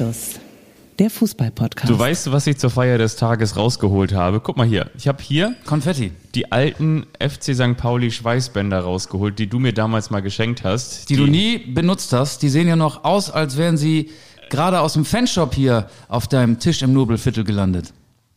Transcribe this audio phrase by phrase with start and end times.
[0.00, 0.40] Anstoß,
[0.98, 1.90] der Fußball-Podcast.
[1.90, 4.40] Du weißt, was ich zur Feier des Tages rausgeholt habe?
[4.40, 4.90] Guck mal hier.
[4.96, 6.12] Ich habe hier Konfetti.
[6.34, 7.76] die alten FC St.
[7.76, 11.10] Pauli Schweißbänder rausgeholt, die du mir damals mal geschenkt hast.
[11.10, 14.08] Die, du nie benutzt hast, die sehen ja noch aus, als wären sie
[14.48, 17.92] gerade aus dem Fanshop hier auf deinem Tisch im Nobelviertel gelandet.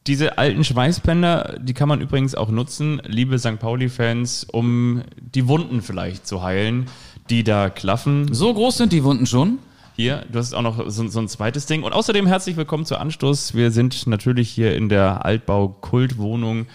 [0.05, 3.57] Diese alten Schweißbänder, die kann man übrigens auch nutzen, liebe St.
[3.59, 5.03] Pauli-Fans, um
[5.33, 6.87] die Wunden vielleicht zu heilen,
[7.29, 8.33] die da klaffen.
[8.33, 9.59] So groß sind die Wunden schon.
[9.95, 11.83] Hier, du hast auch noch so, so ein zweites Ding.
[11.83, 13.53] Und außerdem herzlich willkommen zu Anstoß.
[13.53, 16.65] Wir sind natürlich hier in der Altbau-Kultwohnung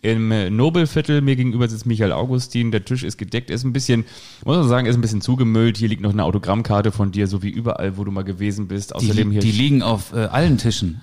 [0.00, 1.20] im Nobelviertel.
[1.20, 2.70] Mir gegenüber sitzt Michael Augustin.
[2.70, 3.50] Der Tisch ist gedeckt.
[3.50, 4.04] Ist ein bisschen,
[4.44, 5.76] muss man sagen, ist ein bisschen zugemüllt.
[5.76, 8.90] Hier liegt noch eine Autogrammkarte von dir, so wie überall, wo du mal gewesen bist.
[8.90, 9.40] Die, Außerdem hier.
[9.40, 11.00] die liegen auf äh, allen Tischen.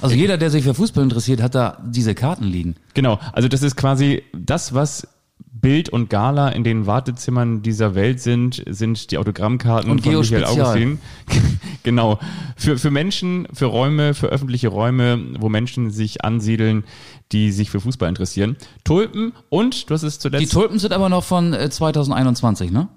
[0.00, 2.76] Also jeder, der sich für Fußball interessiert, hat da diese Karten liegen.
[2.94, 5.06] Genau, also das ist quasi das, was
[5.52, 10.20] Bild und Gala in den Wartezimmern dieser Welt sind, sind die Autogrammkarten Und von Geo
[10.20, 10.66] Michael Spezial.
[10.66, 11.00] Augustin.
[11.82, 12.18] genau.
[12.56, 16.84] Für, für Menschen, für Räume, für öffentliche Räume, wo Menschen sich ansiedeln,
[17.32, 18.56] die sich für Fußball interessieren.
[18.84, 22.88] Tulpen und, du hast es Die zuletzt, Tulpen sind aber noch von äh, 2021, ne?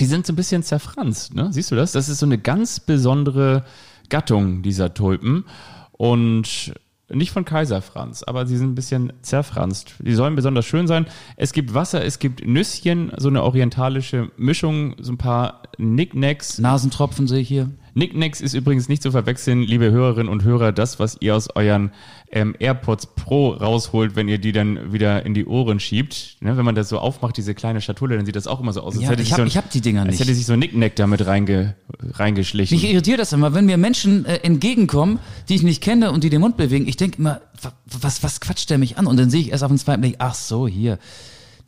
[0.00, 1.48] die sind so ein bisschen zerfranst, ne?
[1.52, 1.92] Siehst du das?
[1.92, 3.64] Das ist so eine ganz besondere
[4.08, 5.44] Gattung dieser Tulpen.
[5.92, 6.74] Und
[7.14, 9.94] nicht von Kaiser Franz, aber sie sind ein bisschen zerfranst.
[10.00, 11.06] Die sollen besonders schön sein.
[11.36, 16.58] Es gibt Wasser, es gibt Nüsschen, so eine orientalische Mischung, so ein paar Knickknacks.
[16.58, 17.70] Nasentropfen sehe ich hier.
[17.94, 21.92] Knickknacks ist übrigens nicht zu verwechseln, liebe Hörerinnen und Hörer, das, was ihr aus euren
[22.32, 26.36] ähm, AirPods Pro rausholt, wenn ihr die dann wieder in die Ohren schiebt.
[26.40, 28.80] Ne, wenn man das so aufmacht, diese kleine Schatulle, dann sieht das auch immer so
[28.80, 28.94] aus.
[28.94, 30.20] als Ja, hätte ich sich hab- so ich hab die Dinger Als nicht.
[30.20, 31.76] hätte sich so ein Knickknack damit reinge,
[32.14, 32.76] reingeschlichen.
[32.76, 36.30] Mich irritiert das immer, wenn mir Menschen äh, entgegenkommen, die ich nicht kenne und die
[36.30, 36.88] den Mund bewegen.
[36.88, 39.06] Ich denke immer, wa- was, was quatscht der mich an?
[39.06, 40.98] Und dann sehe ich erst auf den zweiten Blick, ach so, hier,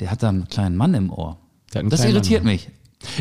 [0.01, 1.39] der hat da einen kleinen Mann im Ohr.
[1.73, 2.55] Das irritiert Mann.
[2.55, 2.69] mich.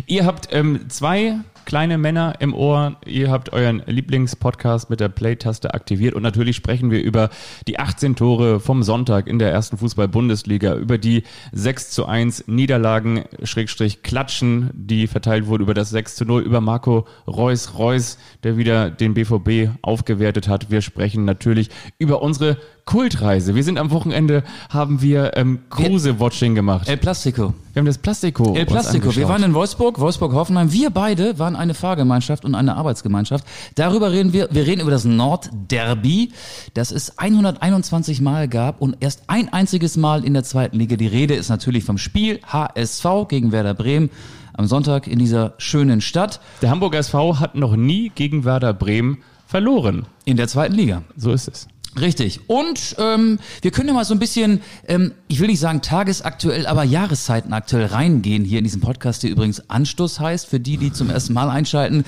[0.05, 2.97] Ihr habt ähm, zwei kleine Männer im Ohr.
[3.06, 6.13] Ihr habt euren Lieblingspodcast mit der Play-Taste aktiviert.
[6.13, 7.29] Und natürlich sprechen wir über
[7.68, 13.25] die 18 Tore vom Sonntag in der ersten Fußball-Bundesliga, über die 6 zu 1 Niederlagen,
[13.44, 18.57] Schrägstrich Klatschen, die verteilt wurden, über das 6 zu 0, über Marco Reus Reus, der
[18.57, 20.69] wieder den BVB aufgewertet hat.
[20.69, 23.56] Wir sprechen natürlich über unsere Kultreise.
[23.56, 26.88] Wir sind am Wochenende, haben wir ähm, Kruse-Watching gemacht.
[26.88, 27.56] El Plastico.
[27.73, 28.56] Wir haben das Plastiko.
[28.56, 29.16] El Plastico.
[29.16, 30.72] Wir waren in Wolfsburg, Wolfsburg-Hoffenheim.
[30.72, 33.44] Wir beide waren eine Fahrgemeinschaft und eine Arbeitsgemeinschaft.
[33.73, 34.50] Darüber reden wir.
[34.51, 36.31] Wir reden über das Nordderby,
[36.75, 40.96] das es 121 Mal gab und erst ein einziges Mal in der zweiten Liga.
[40.96, 44.12] Die Rede ist natürlich vom Spiel HSV gegen Werder Bremen
[44.53, 49.17] am Sonntag in dieser schönen Stadt Der Hamburger SV hat noch nie gegen Werder Bremen
[49.47, 50.06] verloren.
[50.23, 51.02] in der zweiten Liga.
[51.17, 51.67] So ist es.
[52.00, 52.41] Richtig.
[52.47, 56.67] Und ähm, wir können ja mal so ein bisschen, ähm, ich will nicht sagen tagesaktuell,
[56.67, 61.09] aber jahreszeitenaktuell reingehen hier in diesem Podcast, der übrigens Anstoß heißt, für die, die zum
[61.09, 62.03] ersten Mal einschalten.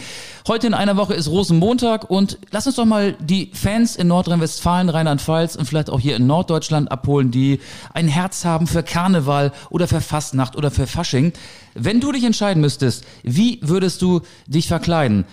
[0.45, 4.89] Heute in einer Woche ist Rosenmontag und lass uns doch mal die Fans in Nordrhein-Westfalen,
[4.89, 7.61] Rheinland-Pfalz und vielleicht auch hier in Norddeutschland abholen, die
[7.93, 11.31] ein Herz haben für Karneval oder für Fastnacht oder für Fasching.
[11.75, 15.23] Wenn du dich entscheiden müsstest, wie würdest du dich verkleiden?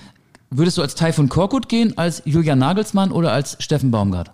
[0.51, 4.31] Würdest du als Taifun Korkut gehen, als Julian Nagelsmann oder als Steffen Baumgart?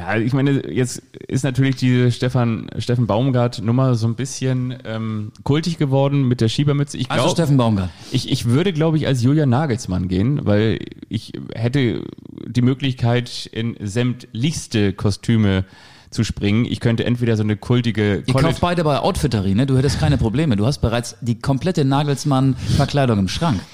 [0.00, 5.76] Ja, ich meine, jetzt ist natürlich diese Stefan, Steffen Baumgart-Nummer so ein bisschen ähm, kultig
[5.78, 6.96] geworden mit der Schiebermütze.
[6.96, 7.90] Ich Also glaub, Steffen Baumgart.
[8.10, 10.78] ich, ich würde, glaube ich, als Julian Nagelsmann gehen, weil
[11.08, 12.04] ich hätte
[12.46, 15.64] die Möglichkeit, in sämtlichste Kostüme
[16.10, 16.64] zu springen.
[16.64, 19.66] Ich könnte entweder so eine kultige Ihr kauft beide bei Outfittery, ne?
[19.66, 20.56] Du hättest keine Probleme.
[20.56, 23.60] Du hast bereits die komplette Nagelsmann-Verkleidung im Schrank.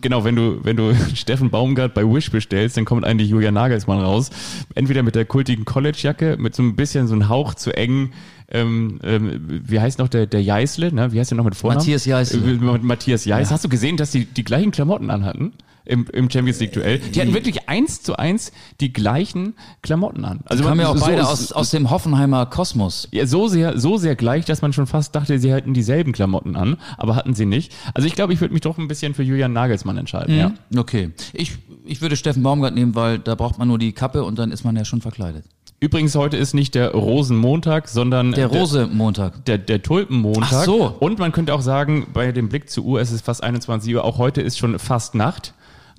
[0.00, 4.00] Genau, wenn du, wenn du Steffen Baumgart bei Wish bestellst, dann kommt eigentlich Julian Nagelsmann
[4.00, 4.30] raus.
[4.74, 8.12] Entweder mit der kultigen College-Jacke, mit so ein bisschen so einem Hauch zu eng,
[8.50, 11.12] ähm, ähm, wie heißt noch der, der Jeißle, ne?
[11.12, 11.78] Wie heißt der noch mit Vornamen?
[11.80, 12.52] Matthias Jeißle.
[12.52, 13.50] Äh, Matthias Jeiß.
[13.50, 15.52] Hast du gesehen, dass die die gleichen Klamotten anhatten?
[15.86, 16.98] Im, im Champions League Duell.
[16.98, 20.40] Die hatten wirklich eins zu eins die gleichen Klamotten an.
[20.46, 23.08] Also Die kamen ja auch so- beide aus, aus dem Hoffenheimer Kosmos.
[23.12, 26.56] ja, so sehr, so sehr gleich, dass man schon fast dachte, sie hätten dieselben Klamotten
[26.56, 27.72] an, aber hatten sie nicht.
[27.92, 30.52] Also ich glaube, ich würde mich doch ein bisschen für Julian Nagelsmann entscheiden, ja.
[30.76, 31.10] Okay.
[31.34, 31.52] Ich,
[31.84, 34.64] ich würde Steffen Baumgart nehmen, weil da braucht man nur die Kappe und dann ist
[34.64, 35.44] man ja schon verkleidet.
[35.80, 39.44] Übrigens, heute ist nicht der Rosenmontag, sondern Der Rose-Montag.
[39.44, 40.48] der, der Tulpenmontag.
[40.52, 40.96] Ach so.
[40.98, 44.02] Und man könnte auch sagen, bei dem Blick zur Uhr, es ist fast 21 Uhr,
[44.04, 45.52] auch heute ist schon fast Nacht.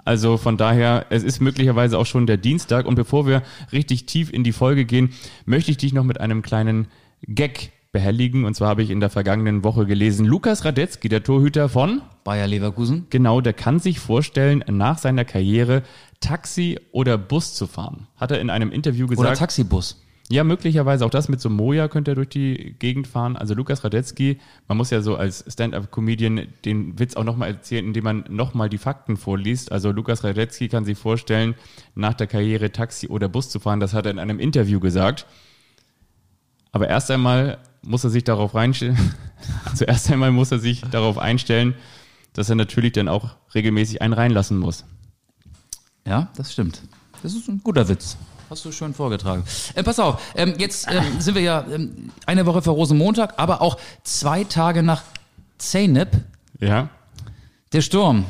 [0.05, 2.85] Also von daher, es ist möglicherweise auch schon der Dienstag.
[2.85, 3.41] Und bevor wir
[3.73, 5.09] richtig tief in die Folge gehen,
[5.45, 6.87] möchte ich dich noch mit einem kleinen
[7.27, 8.45] Gag behelligen.
[8.45, 12.45] Und zwar habe ich in der vergangenen Woche gelesen, Lukas Radetzky, der Torhüter von, Bayer
[12.45, 13.07] Leverkusen.
[13.09, 15.81] genau, der kann sich vorstellen, nach seiner Karriere
[16.19, 18.07] Taxi oder Bus zu fahren.
[18.15, 19.39] Hat er in einem Interview Oder gesagt.
[19.39, 20.04] Taxibus.
[20.31, 23.38] Ja, möglicherweise auch das mit so Moja könnte er durch die Gegend fahren.
[23.38, 28.06] Also Lukas Radetzky, man muss ja so als Stand-up-Comedian den Witz auch nochmal erzählen, indem
[28.06, 29.72] man nochmal die Fakten vorliest.
[29.72, 31.54] Also Lukas Radetzky kann sich vorstellen,
[31.94, 33.80] nach der Karriere Taxi oder Bus zu fahren.
[33.80, 35.27] Das hat er in einem Interview gesagt.
[36.72, 38.98] Aber erst einmal muss er sich darauf reinstellen,
[39.66, 41.75] also einmal muss er sich darauf einstellen,
[42.33, 44.86] dass er natürlich dann auch regelmäßig einen reinlassen muss.
[46.06, 46.81] Ja, das stimmt.
[47.22, 48.18] Das ist ein guter Witz.
[48.50, 49.44] Hast du schön vorgetragen.
[49.74, 53.62] Äh, pass auf, ähm, jetzt ähm, sind wir ja ähm, eine Woche vor Rosenmontag, aber
[53.62, 55.01] auch zwei Tage nach
[55.57, 56.09] Zeynep.
[56.59, 56.89] Ja.
[57.74, 58.25] Der Sturm,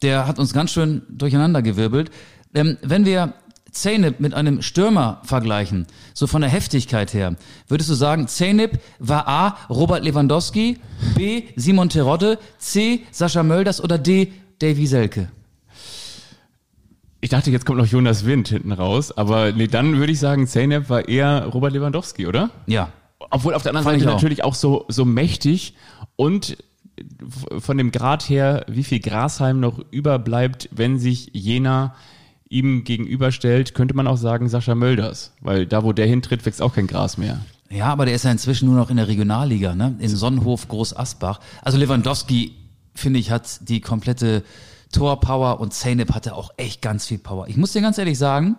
[0.00, 2.10] der hat uns ganz schön durcheinandergewirbelt.
[2.54, 3.34] Ähm, wenn wir
[3.72, 7.36] Zeynep mit einem Stürmer vergleichen, so von der Heftigkeit her,
[7.68, 9.56] würdest du sagen, Zeynep war A.
[9.68, 10.78] Robert Lewandowski,
[11.14, 11.44] B.
[11.56, 13.04] Simon Terodde, C.
[13.10, 14.32] Sascha Mölders oder D.
[14.60, 15.28] Davy Selke?
[17.24, 20.48] Ich dachte, jetzt kommt noch Jonas Wind hinten raus, aber nee, dann würde ich sagen,
[20.48, 22.50] Zeynep war eher Robert Lewandowski, oder?
[22.66, 22.88] Ja.
[23.30, 24.16] Obwohl auf der anderen Fand Seite auch.
[24.16, 25.74] natürlich auch so, so mächtig
[26.16, 26.56] und
[27.58, 31.94] von dem Grad her, wie viel Grashalm noch überbleibt, wenn sich jener
[32.48, 36.74] ihm gegenüberstellt, könnte man auch sagen Sascha Mölders, weil da, wo der hintritt, wächst auch
[36.74, 37.40] kein Gras mehr.
[37.70, 39.94] Ja, aber der ist ja inzwischen nur noch in der Regionalliga, ne?
[40.00, 41.38] In Sonnenhof, Groß Asbach.
[41.62, 42.52] Also Lewandowski,
[42.94, 44.42] finde ich, hat die komplette
[44.92, 47.48] Torpower und Zeynep hatte auch echt ganz viel Power.
[47.48, 48.56] Ich muss dir ganz ehrlich sagen,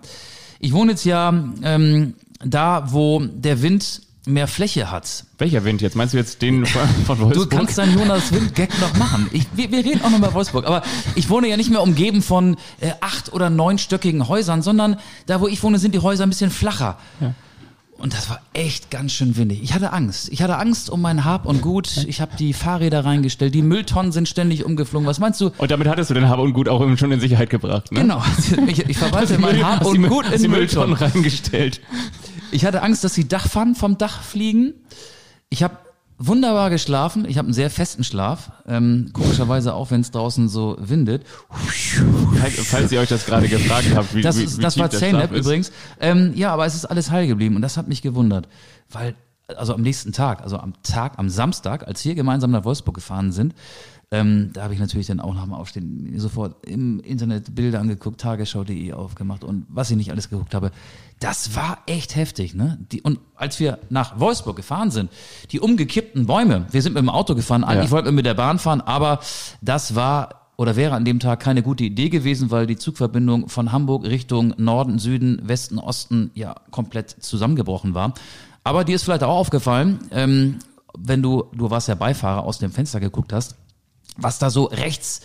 [0.59, 1.33] ich wohne jetzt ja
[1.63, 5.25] ähm, da, wo der Wind mehr Fläche hat.
[5.38, 5.97] Welcher Wind jetzt?
[5.97, 7.50] Meinst du jetzt den von, von Du Wolfsburg?
[7.50, 9.30] kannst deinen Jonas Wind-Gag noch machen.
[9.33, 10.65] Ich, wir, wir reden auch noch über Wolfsburg.
[10.65, 10.81] Aber
[11.15, 15.47] ich wohne ja nicht mehr umgeben von äh, acht- oder neunstöckigen Häusern, sondern da, wo
[15.47, 16.97] ich wohne, sind die Häuser ein bisschen flacher.
[17.98, 19.62] Und das war echt ganz schön windig.
[19.63, 20.28] Ich hatte Angst.
[20.31, 22.06] Ich hatte Angst um mein Hab und Gut.
[22.07, 23.56] Ich habe die Fahrräder reingestellt.
[23.56, 25.07] Die Mülltonnen sind ständig umgeflogen.
[25.07, 25.51] Was meinst du?
[25.57, 28.01] und damit hattest du den Hab und Gut auch schon in Sicherheit gebracht, ne?
[28.01, 28.22] Genau.
[28.68, 31.13] Ich, ich verwalte mein Hab und die- Gut in die Mülltonnen Mülltonnen.
[31.13, 31.81] reingestellt.
[32.51, 34.74] Ich hatte Angst, dass die Dachpfannen vom Dach fliegen.
[35.50, 35.78] Ich habe
[36.18, 37.25] wunderbar geschlafen.
[37.27, 38.51] Ich habe einen sehr festen Schlaf.
[38.68, 41.25] Ähm, komischerweise auch, wenn es draußen so windet.
[41.50, 45.31] Falls, ihr euch das gerade gefragt habt, wie, Das, wie, wie das war ist.
[45.31, 45.71] übrigens.
[46.00, 48.48] Ähm, ja, aber es ist alles heil geblieben und das hat mich gewundert.
[48.89, 49.15] Weil,
[49.48, 53.31] also am nächsten Tag, also am Tag, am Samstag, als wir gemeinsam nach Wolfsburg gefahren
[53.31, 53.54] sind,
[54.13, 58.21] ähm, da habe ich natürlich dann auch nach dem Aufstehen sofort im Internet Bilder angeguckt,
[58.21, 60.71] tagesschau.de aufgemacht und was ich nicht alles geguckt habe.
[61.19, 62.77] Das war echt heftig, ne?
[62.92, 65.10] Die, und als wir nach Wolfsburg gefahren sind,
[65.51, 67.92] die umgekippten Bäume, wir sind mit dem Auto gefahren, eigentlich Ja.
[67.92, 69.19] wollten wir mit der Bahn fahren, aber
[69.62, 73.71] das war oder wäre an dem Tag keine gute Idee gewesen, weil die Zugverbindung von
[73.71, 78.13] Hamburg Richtung Norden, Süden, Westen, Osten ja komplett zusammengebrochen war.
[78.63, 80.60] Aber dir ist vielleicht auch aufgefallen, ähm,
[80.95, 83.56] wenn du, du warst ja Beifahrer, aus dem Fenster geguckt hast,
[84.18, 85.21] was da so rechts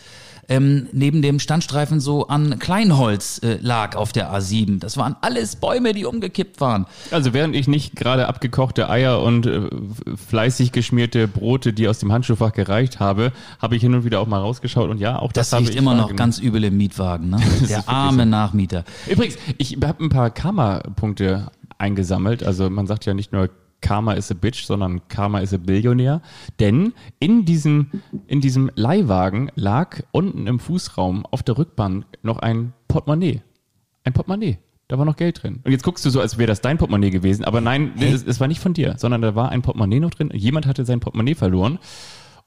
[0.49, 4.81] ähm, neben dem Standstreifen so an Kleinholz äh, lag auf der A7.
[4.81, 6.87] Das waren alles Bäume, die umgekippt waren.
[7.11, 9.69] Also während ich nicht gerade abgekochte Eier und äh,
[10.17, 14.27] fleißig geschmierte Brote, die aus dem Handschuhfach gereicht habe, habe ich hin und wieder auch
[14.27, 16.77] mal rausgeschaut und ja, auch das, Das, habe riecht ich immer noch ganz übel im
[16.77, 17.31] Mietwagen.
[17.31, 17.41] Ne?
[17.69, 18.85] Der arme Nachmieter.
[19.07, 22.43] Übrigens, ich habe ein paar Karma-Punkte eingesammelt.
[22.43, 26.23] Also man sagt ja nicht nur Karma is a bitch, sondern Karma is a Billionär.
[26.61, 27.91] Denn in diesem,
[28.27, 33.43] in diesem Leihwagen lag unten im Fußraum auf der Rückbank noch ein Portemonnaie.
[34.05, 34.59] Ein Portemonnaie.
[34.89, 35.61] Da war noch Geld drin.
[35.65, 37.45] Und jetzt guckst du so, als wäre das dein Portemonnaie gewesen.
[37.45, 40.31] Aber nein, es, es war nicht von dir, sondern da war ein Portemonnaie noch drin.
[40.33, 41.79] Jemand hatte sein Portemonnaie verloren.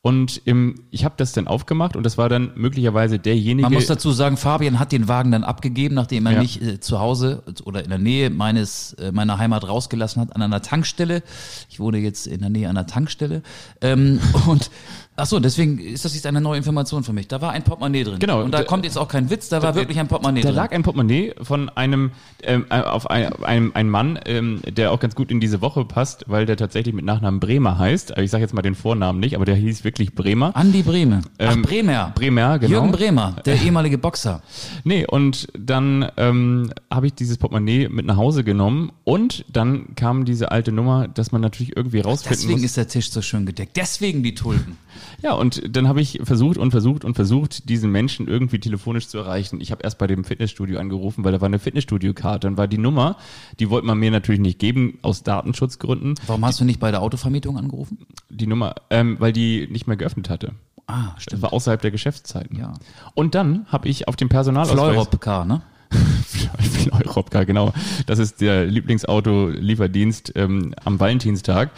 [0.04, 3.62] Und im, ich habe das dann aufgemacht und das war dann möglicherweise derjenige.
[3.68, 6.42] Man muss dazu sagen, Fabian hat den Wagen dann abgegeben, nachdem er Ja.
[6.42, 10.42] mich äh, zu Hause oder in der Nähe meines äh, meiner Heimat rausgelassen hat an
[10.42, 11.22] einer Tankstelle.
[11.70, 13.44] Ich wohne jetzt in der Nähe einer Tankstelle.
[13.80, 14.72] Ähm, und
[15.22, 17.28] ach so, deswegen ist das jetzt eine neue Information für mich.
[17.28, 18.18] Da war ein Portemonnaie drin.
[18.20, 18.42] Genau.
[18.44, 20.56] Und da Da- kommt jetzt auch kein Witz, da war wirklich ein Portemonnaie Da drin.
[20.56, 22.12] lag ein Portemonnaie von einem
[22.44, 25.86] ähm, äh, auf ein, einem, einem Mann, ähm, der auch ganz gut in diese Woche
[25.86, 28.14] passt, weil der tatsächlich mit Nachnamen Bremer heißt.
[28.14, 30.56] Aber ich sage jetzt mal den Vornamen nicht, aber der hieß wirklich Bremer.
[30.56, 31.22] Andi Brehme.
[31.38, 32.12] Ach, Ähm, Bremer.
[32.16, 32.72] Bremer, genau.
[32.74, 34.42] Jürgen Bremer, der ehemalige Boxer.
[34.84, 40.26] Nee, und dann ähm, habe ich dieses Portemonnaie mit nach Hause genommen und dann kam
[40.26, 42.64] diese alte Nummer, dass man natürlich irgendwie rausfinden Deswegen muss.
[42.66, 43.78] ist der Tisch so schön gedeckt.
[43.78, 44.78] Deswegen die Tulpen.
[45.22, 49.18] Ja, und dann habe ich versucht und versucht und versucht, diesen Menschen irgendwie telefonisch zu
[49.18, 49.62] erreichen.
[49.62, 52.48] Ich habe erst bei dem Fitnessstudio angerufen, weil da war eine Fitnessstudio-Karte.
[52.48, 53.18] Dann war die Nummer,
[53.60, 56.16] die wollte man mir natürlich nicht geben, aus Datenschutzgründen.
[56.28, 58.00] Warum hast du nicht bei der Autovermietung angerufen?
[58.30, 60.54] Die Nummer, ähm, weil die nicht mehr geöffnet hatte.
[60.88, 61.42] Ah, Das stimmt.
[61.42, 62.58] war außerhalb der Geschäftszeiten.
[62.58, 62.74] Ja.
[63.14, 64.78] Und dann habe ich auf dem Personalausweis...
[64.78, 65.62] Fleurop-Car, ne?
[66.60, 67.74] Fleurop, genau.
[68.06, 71.72] Das ist der Lieblingsauto-Lieferdienst ähm, am Valentinstag.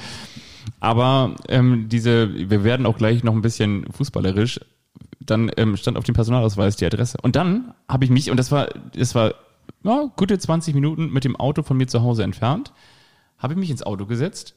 [0.80, 4.60] Aber ähm, diese, wir werden auch gleich noch ein bisschen fußballerisch.
[5.20, 7.18] Dann ähm, stand auf dem Personalausweis die Adresse.
[7.22, 9.36] Und dann habe ich mich, und das war, das war
[9.84, 12.74] ja, gute 20 Minuten mit dem Auto von mir zu Hause entfernt,
[13.38, 14.56] habe ich mich ins Auto gesetzt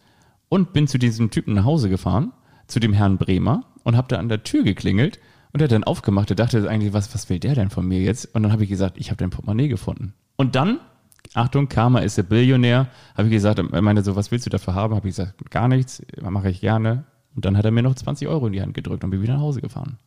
[0.49, 2.33] und bin zu diesem Typen nach Hause gefahren,
[2.67, 5.19] zu dem Herrn Bremer und habe da an der Tür geklingelt
[5.53, 6.31] und er hat dann aufgemacht.
[6.31, 8.35] Er dachte eigentlich, was, was will der denn von mir jetzt?
[8.35, 10.15] Und dann habe ich gesagt, ich habe dein Portemonnaie gefunden.
[10.37, 10.81] Und dann,
[11.35, 14.75] Achtung, Karma ist der Billionär, habe ich gesagt, er meinte so, was willst du dafür
[14.75, 14.95] haben?
[14.95, 17.05] Habe ich gesagt, gar nichts, mache ich gerne.
[17.35, 19.35] Und dann hat er mir noch 20 Euro in die Hand gedrückt und bin wieder
[19.35, 19.99] nach Hause gefahren.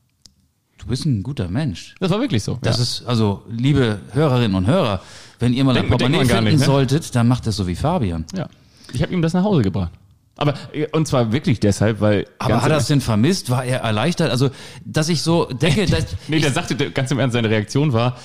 [0.80, 1.96] Du bist ein guter Mensch.
[2.00, 2.58] Das war wirklich so.
[2.62, 2.84] Das ja.
[2.84, 5.02] ist, also, liebe Hörerinnen und Hörer,
[5.38, 6.66] wenn ihr mal ein Portemonnaie finden nicht, ne?
[6.66, 8.26] solltet, dann macht das so wie Fabian.
[8.36, 8.48] ja.
[8.92, 9.92] Ich habe ihm das nach Hause gebracht.
[10.36, 10.56] Aber,
[10.94, 12.26] und zwar wirklich deshalb, weil.
[12.40, 13.50] Aber hat er es denn vermisst?
[13.50, 14.32] War er erleichtert?
[14.32, 14.50] Also,
[14.86, 18.16] dass ich so denke, dass Nee, der sagte ganz im Ernst, seine Reaktion war,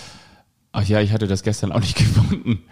[0.74, 2.62] ach ja, ich hatte das gestern auch nicht gefunden.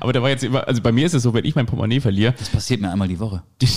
[0.00, 2.00] Aber der war jetzt immer, also bei mir ist es so, wenn ich mein Portemonnaie
[2.00, 3.42] verliere, das passiert mir einmal die Woche.
[3.62, 3.68] die,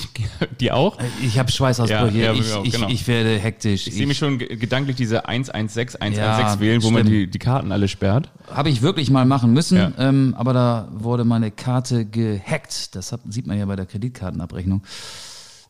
[0.60, 0.98] die auch.
[1.24, 2.90] Ich habe Schweißausbrüche, Ja, ja, ich, ja, ich, genau.
[2.90, 3.88] ich werde hektisch.
[3.88, 7.14] Ich sehe mich schon ge- gedanklich diese 116, 116 Ja, wählen, wo man schlimm.
[7.14, 8.30] die, die Karten alle sperrt.
[8.52, 9.92] Habe ich wirklich mal machen müssen, Ja.
[9.98, 12.96] ähm, aber da wurde meine Karte gehackt.
[12.96, 14.84] Das hat, sieht man ja bei der Kreditkartenabrechnung.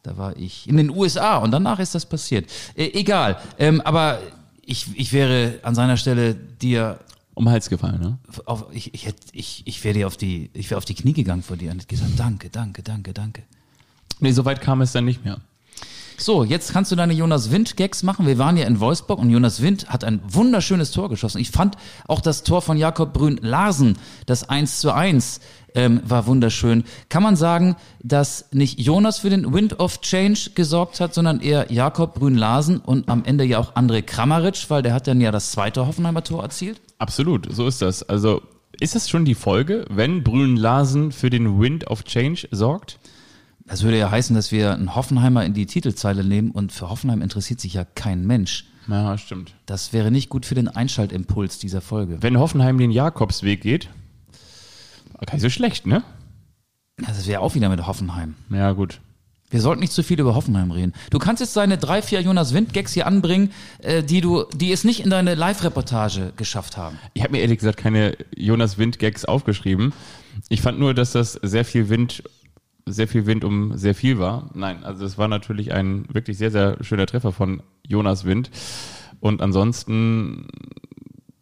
[0.02, 2.50] Da war ich in den USA und danach ist das passiert.
[2.75, 4.20] Äh, egal, ähm, aber
[4.66, 6.98] ich, ich wäre an seiner Stelle dir
[7.36, 8.18] Um den Hals gefallen, ne?
[8.46, 11.13] auf, ich, ich, hätte, ich, ich wäre dir auf die, ich wäre auf die Knie
[11.13, 13.44] gegangen vor dir und hätte gesagt, danke, danke, danke, danke.
[14.20, 15.40] Nee, so weit kam es dann nicht mehr.
[16.18, 18.28] So, jetzt kannst du deine Jonas Wind-Gags machen.
[18.28, 21.40] Wir waren ja in Wolfsburg und Jonas Wind hat ein wunderschönes Tor geschossen.
[21.40, 21.75] Ich fand
[22.08, 25.40] auch das Tor von Jakob Brün Larsen, das 1 zu 1,
[25.75, 26.84] ähm, war wunderschön.
[27.10, 31.72] Kann man sagen, dass nicht Jonas für den Wind of Change gesorgt hat, sondern eher
[31.72, 35.32] Jakob Brün Larsen und am Ende ja auch André Kramaric, weil der hat dann ja
[35.32, 36.82] das zweite Hoffenheimer Tor erzielt?
[36.98, 38.03] Absolut, so ist das.
[38.03, 38.42] Also,
[38.80, 43.00] ist das schon die Folge, wenn Brünen Larsen für den Wind of Change sorgt?
[43.65, 47.22] Das würde ja heißen, dass wir einen Hoffenheimer in die Titelzeile nehmen und für Hoffenheim
[47.22, 48.65] interessiert sich ja kein Mensch.
[48.89, 49.56] Ja, stimmt.
[49.65, 52.18] Das wäre nicht gut für den Einschaltimpuls dieser Folge.
[52.22, 53.89] Wenn Hoffenheim den Jakobsweg geht,
[55.20, 56.03] gar nicht so schlecht, ne?
[56.98, 58.36] Das wäre auch wieder mit Hoffenheim.
[58.50, 59.00] Ja, gut.
[59.53, 60.93] Wir sollten nicht zu viel über Hoffenheim reden.
[61.12, 63.51] Du kannst jetzt deine drei, vier Jonas Wind-Gags hier anbringen,
[63.84, 66.98] äh, die du, die es nicht in deine Live-Reportage geschafft haben.
[67.13, 69.93] Ich habe mir ehrlich gesagt keine Jonas Wind-Gags aufgeschrieben.
[70.50, 72.24] Ich fand nur, dass das sehr viel Wind,
[72.88, 74.50] sehr viel Wind um sehr viel war.
[74.55, 78.50] Nein, also es war natürlich ein wirklich sehr, sehr schöner Treffer von Jonas Wind.
[79.20, 80.48] Und ansonsten,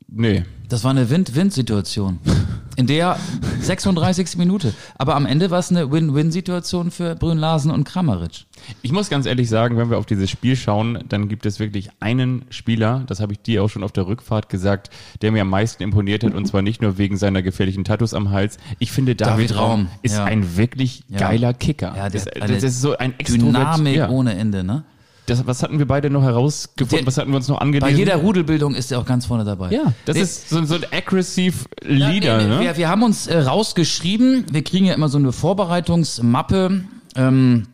[0.09, 0.43] nee.
[0.67, 2.19] Das war eine Wind-Wind-Situation.
[2.81, 3.15] In der
[3.61, 4.37] 36.
[4.37, 4.73] Minute.
[4.97, 8.45] Aber am Ende war es eine Win-Win-Situation für Brünn Larsen und Kramaric.
[8.81, 11.89] Ich muss ganz ehrlich sagen, wenn wir auf dieses Spiel schauen, dann gibt es wirklich
[11.99, 14.89] einen Spieler, das habe ich dir auch schon auf der Rückfahrt gesagt,
[15.21, 18.31] der mir am meisten imponiert hat und zwar nicht nur wegen seiner gefährlichen Tattoos am
[18.31, 18.57] Hals.
[18.79, 20.23] Ich finde, David, David Raum ist ja.
[20.23, 21.93] ein wirklich geiler Kicker.
[21.95, 23.57] Ja, der das, hat das ist so ein Extrovert.
[23.57, 24.09] Dynamik Ja.
[24.09, 24.85] ohne Ende, ne?
[25.31, 26.99] Das, was hatten wir beide noch herausgefunden?
[26.99, 27.97] Der- was hatten wir uns noch Bei angelesen?
[27.97, 29.71] jeder Rudelbildung ist er auch ganz vorne dabei.
[29.71, 32.59] ja, das Nee, ist so, so ein aggressive Leader, Ja, wir, ne?
[32.61, 36.83] wir, wir haben uns äh, rausgeschrieben, wir kriegen ja immer so eine Vorbereitungsmappe,
[37.15, 37.67] ähm,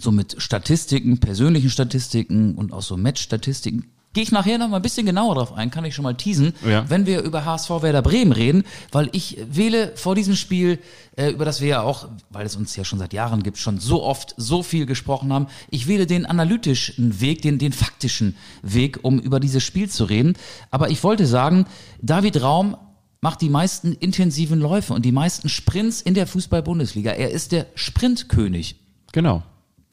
[0.00, 3.86] so mit Statistiken, persönlichen Statistiken und auch so Match-Statistiken.
[4.12, 6.52] Gehe ich nachher noch mal ein bisschen genauer drauf ein, kann ich schon mal teasen,
[6.68, 6.84] Ja.
[6.90, 10.80] wenn wir über HSV Werder Bremen reden, weil ich wähle vor diesem Spiel,
[11.16, 13.78] äh, über das wir ja auch, weil es uns ja schon seit Jahren gibt, schon
[13.78, 18.98] so oft so viel gesprochen haben, ich wähle den analytischen Weg, den, den faktischen Weg,
[19.02, 20.34] um über dieses Spiel zu reden.
[20.72, 21.66] Aber ich wollte sagen,
[22.02, 22.76] David Raum
[23.20, 27.12] macht die meisten intensiven Läufe und die meisten Sprints in der Fußball-Bundesliga.
[27.12, 28.74] Er ist der Sprintkönig.
[29.12, 29.42] Genau.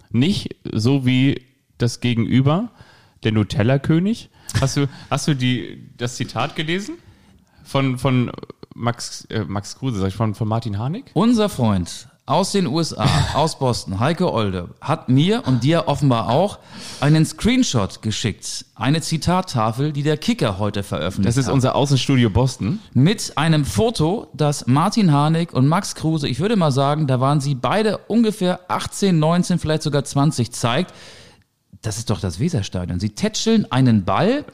[0.09, 1.41] Nicht so wie
[1.77, 2.71] das Gegenüber,
[3.23, 4.29] der Nutella-König.
[4.59, 6.95] Hast du, hast du die, das Zitat gelesen?
[7.63, 8.31] Von, von
[8.73, 11.11] Max, äh, Max Kruse, sag ich, von, von Martin Harnik?
[11.13, 16.59] Unser Freund aus den USA, aus Boston, Heike Olde, hat mir und dir offenbar auch
[16.99, 18.65] einen Screenshot geschickt.
[18.75, 21.53] Eine Zitattafel, die der Kicker heute veröffentlicht Das ist hat.
[21.53, 22.79] unser Außenstudio Boston.
[22.93, 27.39] mit einem Foto, das Martin Harnik und Max Kruse, ich würde mal sagen, da waren
[27.39, 30.93] sie beide ungefähr 18, 19, vielleicht sogar 20, zeigt.
[31.81, 32.99] Das ist doch das Weserstadion.
[32.99, 34.45] Sie tätscheln einen Ball.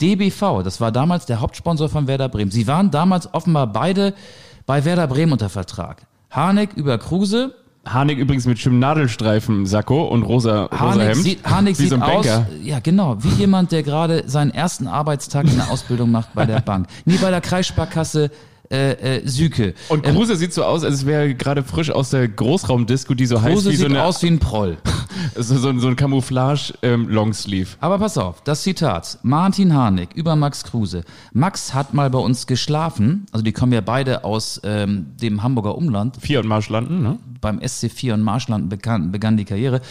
[0.00, 2.50] DBV, das war damals der Hauptsponsor von Werder Bremen.
[2.50, 4.12] Sie waren damals offenbar beide
[4.66, 6.06] bei Werder Bremen unter Vertrag.
[6.30, 7.54] Harnik über Kruse.
[7.86, 11.22] Harnik übrigens mit schönem Nadelstreifen Sakko und rosa, rosa Harnik Hemd.
[11.22, 12.46] sieht, Harnik wie sieht so ein aus, Banker.
[12.62, 16.60] ja genau, wie jemand, der gerade seinen ersten Arbeitstag in der Ausbildung macht bei der
[16.64, 16.86] Bank.
[17.06, 18.30] Nie bei der Kreissparkasse
[18.72, 19.74] äh, äh, Süke.
[19.90, 23.40] Und Kruse sieht so aus, als wäre er gerade frisch aus der Großraumdisco, die so
[23.40, 24.78] heißt Kruse wie so, sieht eine, aus wie ein Proll.
[25.36, 27.76] so, so, so ein Camouflage-Longsleeve.
[27.80, 29.18] Aber pass auf, das Zitat.
[29.22, 31.04] Martin Harnik über Max Kruse.
[31.32, 33.26] Max hat mal bei uns geschlafen.
[33.30, 36.16] Also die kommen ja beide aus ähm, dem Hamburger Umland.
[36.20, 37.18] Vier und Marsch landen, ne?
[37.42, 39.82] Beim SC4 und Marschland begann, begann die Karriere.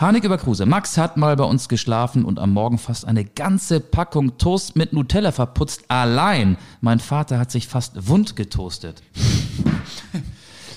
[0.00, 0.64] Harnik über Kruse.
[0.64, 4.94] Max hat mal bei uns geschlafen und am Morgen fast eine ganze Packung Toast mit
[4.94, 5.82] Nutella verputzt.
[5.88, 6.56] Allein.
[6.80, 9.02] Mein Vater hat sich fast wund getoastet.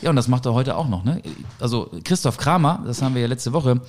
[0.02, 1.06] Ja, und das macht er heute auch noch.
[1.06, 1.22] Ne?
[1.62, 3.80] Also Christoph Kramer, das haben wir ja letzte Woche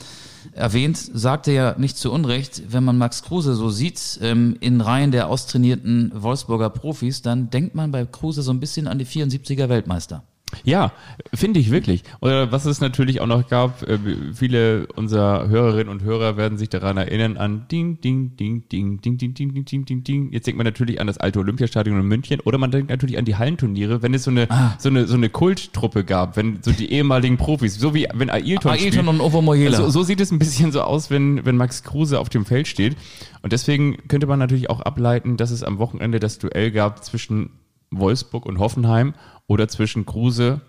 [0.52, 5.10] erwähnt, sagte ja nicht zu Unrecht, wenn man Max Kruse so sieht, ähm, in Reihen
[5.10, 9.68] der austrainierten Wolfsburger Profis, dann denkt man bei Kruse so ein bisschen an die 74er
[9.68, 10.22] Weltmeister.
[10.64, 10.92] Ja,
[11.34, 12.04] finde ich wirklich.
[12.20, 13.98] Oder was es natürlich auch noch gab, äh,
[14.34, 19.18] viele unserer Hörerinnen und Hörer werden sich daran erinnern an Ding, Ding, Ding, Ding, Ding,
[19.18, 20.32] Ding, Ding, Ding, Ding, Ding, Ding.
[20.32, 23.24] Jetzt denkt man natürlich an das alte Olympiastadion in München oder man denkt natürlich an
[23.24, 24.74] die Hallenturniere, wenn es so eine, Ah.
[24.78, 28.70] so eine, so eine Kulttruppe gab, wenn so die ehemaligen Profis, so wie wenn Ailton,
[28.72, 29.08] Ailton spielt.
[29.08, 29.76] und Ovo Moyela.
[29.76, 32.68] So, so sieht es ein bisschen so aus, wenn, wenn Max Kruse auf dem Feld
[32.68, 32.96] steht.
[33.42, 37.50] Und deswegen könnte man natürlich auch ableiten, dass es am Wochenende das Duell gab zwischen
[37.98, 39.14] Wolfsburg und Hoffenheim
[39.46, 40.60] oder zwischen Kruse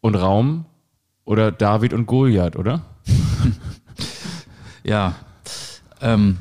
[0.00, 0.64] und Raum
[1.24, 2.82] oder David und Goliath, oder?
[4.84, 5.14] Ja.
[6.00, 6.38] Ähm,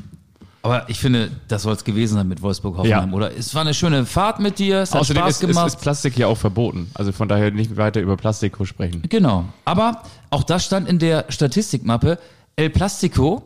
[0.64, 3.16] aber ich finde, das soll es gewesen sein mit Wolfsburg-Hoffenheim, Ja.
[3.16, 3.36] oder?
[3.36, 5.68] Es war eine schöne Fahrt mit dir, es hat Außerdem Spaß ist, ist, gemacht.
[5.68, 6.90] ist Plastik ja auch verboten.
[6.94, 9.04] Also von daher nicht weiter über Plastik sprechen.
[9.10, 9.46] Genau.
[9.66, 12.20] Aber auch das stand in der Statistikmappe.
[12.56, 13.44] El Plastico,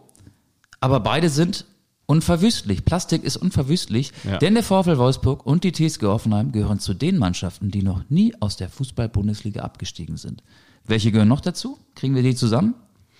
[0.82, 1.66] aber beide sind
[2.06, 2.86] unverwüstlich.
[2.86, 4.38] Plastik ist unverwüstlich, Ja.
[4.38, 8.34] denn der VfL Wolfsburg und die TSG Hoffenheim gehören zu den Mannschaften, die noch nie
[8.40, 10.44] aus der Fußball-Bundesliga abgestiegen sind.
[10.86, 11.80] Welche gehören noch dazu?
[11.96, 12.76] Kriegen wir die zusammen?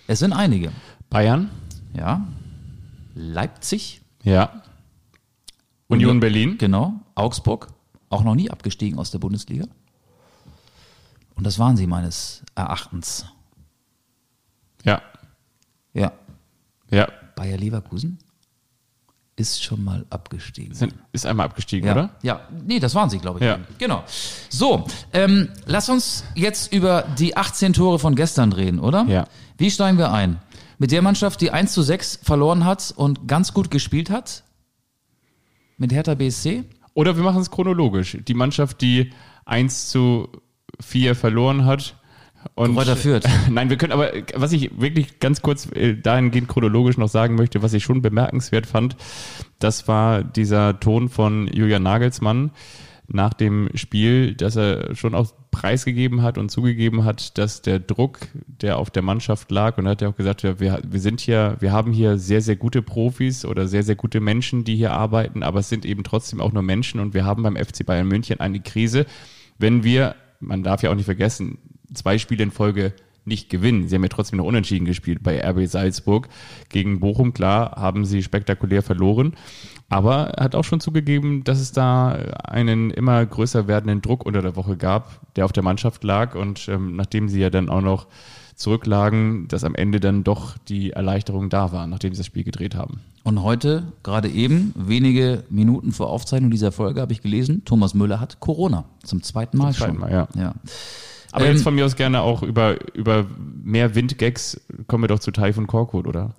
[0.06, 0.70] Es sind einige.
[1.10, 1.50] Bayern,
[1.94, 2.26] Ja.
[3.14, 4.62] Leipzig, ja.
[5.88, 7.00] Union Berlin, Genau.
[7.14, 7.68] Augsburg,
[8.10, 9.66] auch noch nie abgestiegen aus der Bundesliga.
[11.34, 13.26] Und das waren sie meines Erachtens.
[14.84, 15.00] ja,
[15.94, 16.12] Ja.
[16.90, 17.08] ja.
[17.34, 18.18] Bayer Leverkusen
[19.36, 20.74] ist schon mal abgestiegen.
[20.74, 21.92] Sind, ist einmal abgestiegen, ja.
[21.92, 22.10] oder?
[22.22, 23.44] Ja, nee, das waren sie, glaube ich.
[23.44, 23.58] Ja.
[23.78, 24.02] Genau.
[24.48, 29.04] So, ähm, lass uns jetzt über die 18 Tore von gestern reden, oder?
[29.08, 29.26] Ja.
[29.58, 30.40] Wie steigen wir ein?
[30.78, 34.42] Mit der Mannschaft, die 1 zu 6 verloren hat und ganz gut gespielt hat?
[35.76, 36.64] Mit Hertha BSC?
[36.94, 38.16] Oder wir machen es chronologisch.
[38.26, 39.12] Die Mannschaft, die
[39.44, 40.28] 1 zu
[40.80, 41.96] 4 verloren hat.
[42.54, 43.24] Und Kräuter Fürth.
[43.50, 47.62] Nein, wir können aber, was ich wirklich ganz kurz äh, dahingehend chronologisch noch sagen möchte,
[47.62, 48.96] was ich schon bemerkenswert fand,
[49.58, 52.50] das war dieser Ton von Julian Nagelsmann
[53.08, 58.18] nach dem Spiel, dass er schon auch preisgegeben hat und zugegeben hat, dass der Druck,
[58.46, 61.56] der auf der Mannschaft lag, und er hat ja auch gesagt, wir, wir sind hier,
[61.60, 65.42] wir haben hier sehr, sehr gute Profis oder sehr, sehr gute Menschen, die hier arbeiten,
[65.42, 68.40] aber es sind eben trotzdem auch nur Menschen und wir haben beim FC Bayern München
[68.40, 69.06] eine Krise,
[69.58, 71.58] wenn wir, man darf ja auch nicht vergessen,
[71.96, 72.92] zwei Spiele in Folge
[73.26, 73.88] nicht gewinnen.
[73.88, 76.28] Sie haben ja trotzdem noch unentschieden gespielt bei RB Salzburg.
[76.68, 79.34] Gegen Bochum, klar, haben sie spektakulär verloren.
[79.88, 82.12] Aber er hat auch schon zugegeben, dass es da
[82.44, 86.34] einen immer größer werdenden Druck unter der Woche gab, der auf der Mannschaft lag.
[86.34, 88.06] Und ähm, nachdem sie ja dann auch noch
[88.54, 92.74] zurücklagen, dass am Ende dann doch die Erleichterung da war, nachdem sie das Spiel gedreht
[92.74, 93.00] haben.
[93.22, 98.18] Und heute, gerade eben, wenige Minuten vor Aufzeichnung dieser Folge, habe ich gelesen, Thomas Müller
[98.18, 98.84] hat Corona.
[99.02, 100.00] Zum zweiten Mal zweiten schon.
[100.00, 100.28] Mal, ja.
[100.36, 100.54] ja.
[101.36, 103.26] Aber Ähm, jetzt von mir aus gerne auch über, über
[103.62, 106.34] mehr Windgags kommen wir doch zu Taifun Korkut, oder?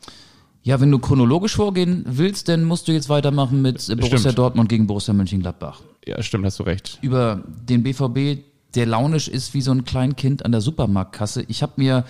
[0.64, 4.40] Ja, wenn du chronologisch vorgehen willst, dann musst du jetzt weitermachen mit äh, Borussia Stimmt.
[4.40, 5.82] Dortmund gegen Borussia Mönchengladbach.
[6.08, 6.98] Ja, stimmt, hast du recht.
[7.04, 11.44] Über den BVB, der launisch ist wie so ein Kleinkind an der Supermarktkasse.
[11.48, 12.04] Ich habe mir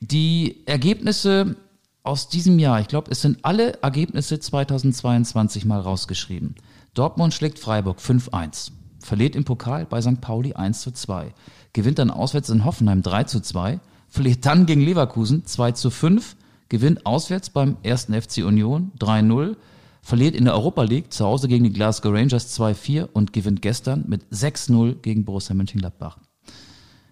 [0.00, 1.56] die Ergebnisse
[2.04, 6.54] aus diesem Jahr, ich glaube, es sind alle Ergebnisse 2022 mal rausgeschrieben.
[6.94, 10.22] Dortmund schlägt Freiburg 5-1, verliert im Pokal bei St.
[10.22, 11.34] Pauli 1 zu 2,
[11.74, 16.36] gewinnt dann auswärts in Hoffenheim 3 zu 2, verliert dann gegen Leverkusen 2 zu 5,
[16.70, 19.56] gewinnt auswärts beim ersten FC Union 3-0,
[20.00, 24.04] verliert in der Europa League zu Hause gegen die Glasgow Rangers 2-4 und gewinnt gestern
[24.06, 26.18] mit 6-0 gegen Borussia Mönchengladbach.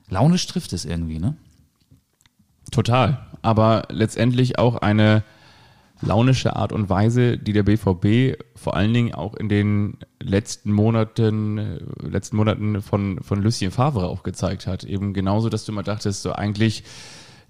[0.08, 1.36] Launisch trifft es irgendwie, ne?
[2.70, 3.26] Total.
[3.42, 5.24] Aber letztendlich auch eine
[6.02, 11.58] launische Art und Weise, die der BVB vor allen Dingen auch in den letzten Monaten,
[11.58, 14.84] äh, letzten Monaten von, von Lucien Favre auch gezeigt hat.
[14.84, 16.84] Eben genauso, dass du mal dachtest, so eigentlich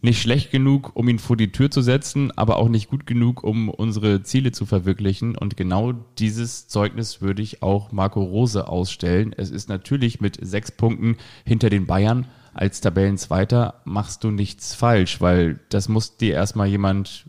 [0.03, 3.45] nicht schlecht genug, um ihn vor die Tür zu setzen, aber auch nicht gut genug,
[3.45, 5.37] um unsere Ziele zu verwirklichen.
[5.37, 9.33] Und genau dieses Zeugnis würde ich auch Marco Rose ausstellen.
[9.37, 15.21] Es ist natürlich mit sechs Punkten hinter den Bayern als Tabellenzweiter machst du nichts falsch,
[15.21, 17.27] weil das muss dir erstmal jemand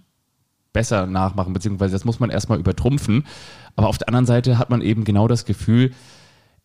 [0.73, 3.25] besser nachmachen, beziehungsweise das muss man erstmal übertrumpfen.
[3.75, 5.93] Aber auf der anderen Seite hat man eben genau das Gefühl,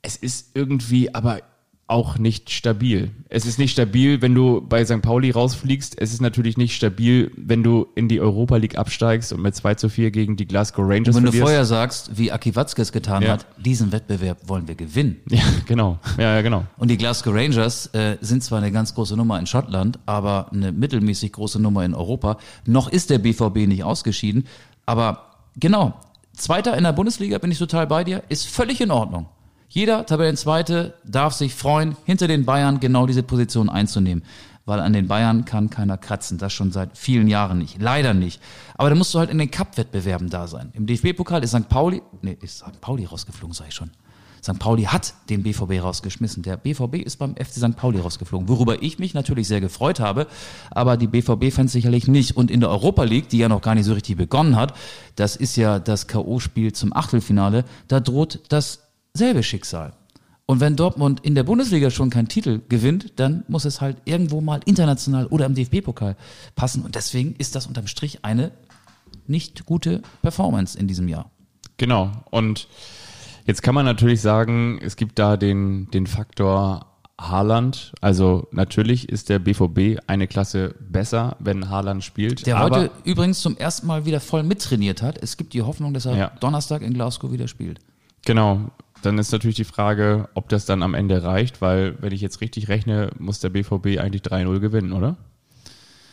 [0.02, 1.40] es ist irgendwie aber
[1.88, 3.10] auch nicht stabil.
[3.30, 5.00] Es ist nicht stabil, wenn du bei St.
[5.00, 5.98] Pauli rausfliegst.
[5.98, 9.74] Es ist natürlich nicht stabil, wenn du in die Europa League absteigst und mit 2
[9.76, 11.42] zu 4 gegen die Glasgow Rangers Und wenn du verlierst.
[11.42, 13.32] vorher sagst, wie Aki Watzke es getan Ja.
[13.32, 15.16] hat, diesen Wettbewerb wollen wir gewinnen.
[15.30, 15.98] ja, genau.
[16.18, 16.64] Ja, ja, genau.
[16.76, 20.72] Und die Glasgow Rangers äh, sind zwar eine ganz große Nummer in Schottland, aber eine
[20.72, 22.36] mittelmäßig große Nummer in Europa.
[22.66, 24.46] Noch ist der BVB nicht ausgeschieden,
[24.84, 25.22] aber
[25.56, 25.94] genau,
[26.34, 29.26] Zweiter in der Bundesliga bin ich total bei dir, ist völlig in Ordnung.
[29.68, 34.24] Jeder Tabellenzweite darf sich freuen, hinter den Bayern genau diese Position einzunehmen.
[34.64, 36.36] Weil an den Bayern kann keiner kratzen.
[36.36, 37.80] Das schon seit vielen Jahren nicht.
[37.80, 38.40] Leider nicht.
[38.76, 40.70] Aber da musst du halt in den Cup-Wettbewerben da sein.
[40.74, 41.68] Im DFB-Pokal ist St.
[41.68, 42.80] Pauli, nee, ist St.
[42.80, 43.90] Pauli rausgeflogen, sag ich schon.
[44.42, 44.58] St.
[44.58, 46.42] Pauli hat den BVB rausgeschmissen.
[46.42, 47.76] Der BVB ist beim FC St.
[47.76, 50.26] Pauli rausgeflogen, worüber ich mich natürlich sehr gefreut habe,
[50.70, 52.36] aber die BVB-Fans sicherlich nicht.
[52.36, 54.74] Und in der Europa League, die ja noch gar nicht so richtig begonnen hat,
[55.16, 58.40] das ist ja das K.O.-Spiel zum Achtelfinale, da droht
[59.12, 59.92] dasselbe Schicksal.
[60.46, 64.40] Und wenn Dortmund in der Bundesliga schon keinen Titel gewinnt, dann muss es halt irgendwo
[64.40, 66.16] mal international oder im DFB-Pokal
[66.56, 66.82] passen.
[66.82, 68.52] Und deswegen ist das unterm Strich eine
[69.26, 71.30] nicht gute Performance in diesem Jahr.
[71.76, 72.10] Genau.
[72.30, 72.66] Und
[73.46, 76.86] jetzt kann man natürlich sagen, es gibt da den, den Faktor
[77.20, 77.92] Haaland.
[78.00, 82.46] Also natürlich ist der BVB eine Klasse besser, wenn Haaland spielt.
[82.46, 85.18] Der heute übrigens zum ersten Mal wieder voll mittrainiert hat.
[85.22, 86.30] Es gibt die Hoffnung, dass er Ja.
[86.40, 87.80] Donnerstag in Glasgow wieder spielt.
[88.24, 88.70] Genau.
[89.02, 92.40] Dann ist natürlich die Frage, ob das dann am Ende reicht, weil, wenn ich jetzt
[92.40, 95.16] richtig rechne, muss der BVB eigentlich 3-0 gewinnen, oder?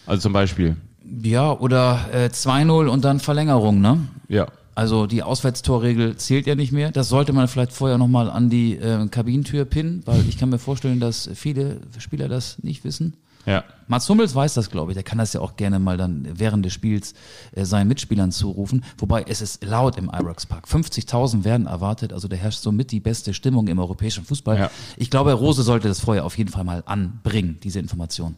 [0.06, 0.78] Also zum Beispiel.
[1.24, 4.00] Ja, oder äh, 2-0 und dann Verlängerung, ne?
[4.28, 4.48] Ja.
[4.76, 6.92] Also die Auswärtstorregel zählt ja nicht mehr.
[6.92, 10.60] Das sollte man vielleicht vorher nochmal an die äh, Kabinentür pinnen, weil ich kann mir
[10.60, 13.16] vorstellen, dass viele Spieler das nicht wissen.
[13.46, 13.64] Ja.
[13.88, 14.96] Mats Hummels weiß das, glaube ich.
[14.96, 17.14] Der kann das ja auch gerne mal dann während des Spiels
[17.54, 18.84] äh, seinen Mitspielern zurufen.
[18.98, 20.66] Wobei es ist laut im Ibrox Park.
[20.68, 22.12] 50.000 werden erwartet.
[22.12, 24.58] Also da herrscht somit die beste Stimmung im europäischen Fußball.
[24.58, 24.72] Ja.
[24.98, 28.36] Ich glaube, Rose sollte das vorher auf jeden Fall mal anbringen, diese Information.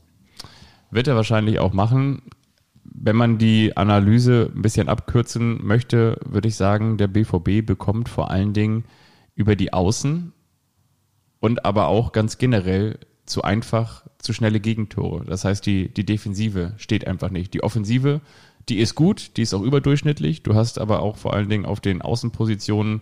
[0.91, 2.21] Wird er wahrscheinlich auch machen.
[2.83, 8.31] Wenn man die Analyse ein bisschen abkürzen möchte, würde ich sagen, der BVB bekommt vor
[8.31, 8.85] allen Dingen
[9.35, 10.33] über die Außen
[11.39, 15.23] und aber auch ganz generell zu einfach zu schnelle Gegentore.
[15.25, 17.53] Das heißt, die, die Defensive steht einfach nicht.
[17.53, 18.19] Die Offensive,
[18.67, 20.43] die ist gut, die ist auch überdurchschnittlich.
[20.43, 23.01] Du hast aber auch vor allen Dingen auf den Außenpositionen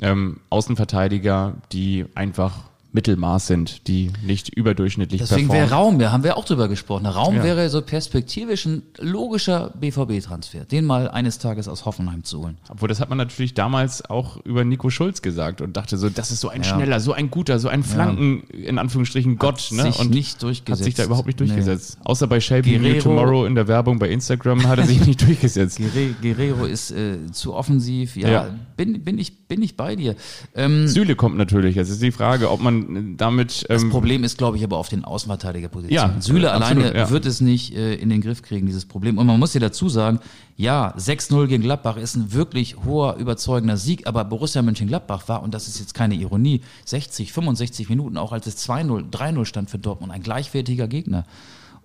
[0.00, 5.70] ähm, Außenverteidiger, die einfach Mittelmaß sind, die nicht überdurchschnittlich Deswegen performen.
[5.70, 7.06] wäre Raum, ja, haben wir auch drüber gesprochen.
[7.06, 7.42] Raum Ja.
[7.42, 12.56] wäre so perspektivisch ein logischer BVB-Transfer, den mal eines Tages aus Hoffenheim zu holen.
[12.68, 16.30] Obwohl, das hat man natürlich damals auch über Nico Schulz gesagt und dachte so, das
[16.30, 16.74] ist so ein Ja.
[16.74, 19.68] schneller, so ein guter, so ein Flanken, in Anführungsstrichen, Gott.
[19.72, 19.82] Ne?
[19.82, 20.84] sich und nicht hat durchgesetzt.
[20.84, 21.46] sich da überhaupt nicht Nee.
[21.46, 21.98] durchgesetzt.
[22.04, 25.78] Außer bei Shelby New Tomorrow in der Werbung bei Instagram hat er sich nicht durchgesetzt.
[25.78, 28.16] Guerre- Guerrero ist äh, zu offensiv.
[28.16, 28.54] Ja, Ja.
[28.76, 30.16] Bin, bin, ich, bin ich bei dir.
[30.54, 31.76] Ähm, Süle kommt natürlich.
[31.76, 32.83] Jetzt ist die Frage, ob man
[33.16, 33.64] damit.
[33.68, 36.14] das Ähm, Problem ist, glaube ich, aber auf den Außenverteidigerpositionen.
[36.16, 37.10] Ja, Süle absolut, alleine ja.
[37.10, 39.18] wird es nicht äh, in den Griff kriegen, dieses Problem.
[39.18, 40.20] Und man muss ja dazu sagen,
[40.56, 45.52] ja, 6-0 gegen Gladbach ist ein wirklich hoher, überzeugender Sieg, aber Borussia Mönchengladbach war, und
[45.52, 49.78] das ist jetzt keine Ironie, 60, 65 Minuten, auch als es 2-0, 3-0 stand für
[49.78, 51.24] Dortmund, ein gleichwertiger Gegner.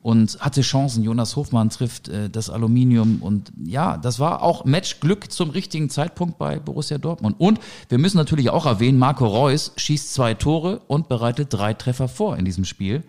[0.01, 5.31] Und hatte Chancen, Jonas Hofmann trifft äh, das Aluminium und ja, das war auch Matchglück
[5.31, 7.35] zum richtigen Zeitpunkt bei Borussia Dortmund.
[7.37, 7.59] Und
[7.89, 12.37] wir müssen natürlich auch erwähnen, Marco Reus schießt zwei Tore und bereitet drei Treffer vor
[12.37, 13.03] in diesem Spiel.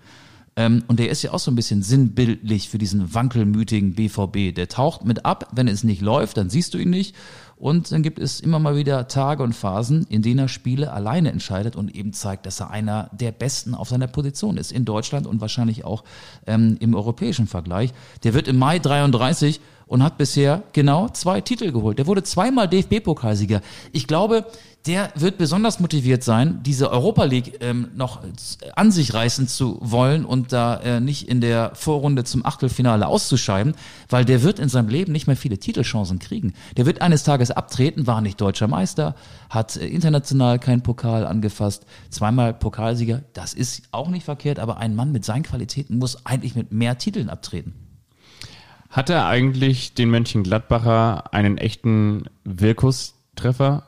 [0.60, 4.54] Ähm, und der ist ja auch so ein bisschen sinnbildlich für diesen wankelmütigen BVB.
[4.54, 7.16] Der taucht mit ab, wenn es nicht läuft, dann siehst du ihn nicht.
[7.56, 11.32] Und dann gibt es immer mal wieder Tage und Phasen, in denen er Spiele alleine
[11.32, 14.70] entscheidet und eben zeigt, dass er einer der Besten auf seiner Position ist.
[14.70, 16.04] In Deutschland und wahrscheinlich auch
[16.46, 17.94] ähm, im europäischen Vergleich.
[18.22, 21.98] Der wird im Mai 33 und hat bisher genau zwei Titel geholt.
[21.98, 23.60] Der wurde zweimal DFB-Pokalsieger.
[23.90, 24.46] Ich glaube,
[24.86, 29.78] der wird besonders motiviert sein, diese Europa League ähm, noch z- an sich reißen zu
[29.82, 33.74] wollen und da äh, nicht in der Vorrunde zum Achtelfinale auszuscheiden,
[34.08, 36.54] weil der wird in seinem Leben nicht mehr viele Titelchancen kriegen.
[36.76, 39.16] Der wird eines Tages abtreten, war nicht deutscher Meister,
[39.50, 44.94] hat äh, international keinen Pokal angefasst, zweimal Pokalsieger, das ist auch nicht verkehrt, aber ein
[44.94, 47.74] Mann mit seinen Qualitäten muss eigentlich mit mehr Titeln abtreten.
[48.90, 53.84] Hat er eigentlich den Mönchengladbacher einen echten Wirkustreffer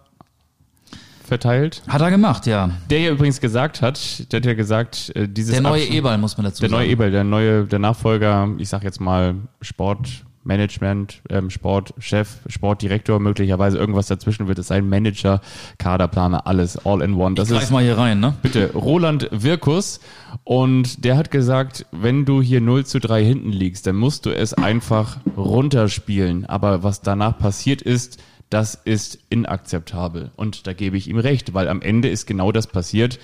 [1.25, 1.83] verteilt?
[1.89, 2.71] Hat er gemacht, ja.
[2.91, 6.19] Der ja übrigens gesagt hat, der hat ja gesagt, äh, dieses Der neue Absch- Eberl,
[6.19, 6.83] muss man dazu Der sagen.
[6.83, 9.35] neue Eberl, der neue, der Nachfolger, ich sag jetzt mal
[10.43, 15.41] Sportmanagement, ähm, Sportchef, Sportdirektor, möglicherweise irgendwas dazwischen wird es sein, Manager,
[15.79, 17.37] Kaderplaner, alles, all in one.
[17.37, 18.35] Das Greif ist mal hier rein, ne?
[18.43, 20.01] bitte Roland Wirkus
[20.43, 24.31] und der hat gesagt, wenn du hier 0 zu 3 hinten liegst, dann musst du
[24.31, 26.47] es einfach runterspielen.
[26.47, 30.33] Aber was danach passiert ist, das ist inakzeptabel.
[30.35, 33.21] Und da gebe ich ihm recht, weil am Ende ist genau das passiert,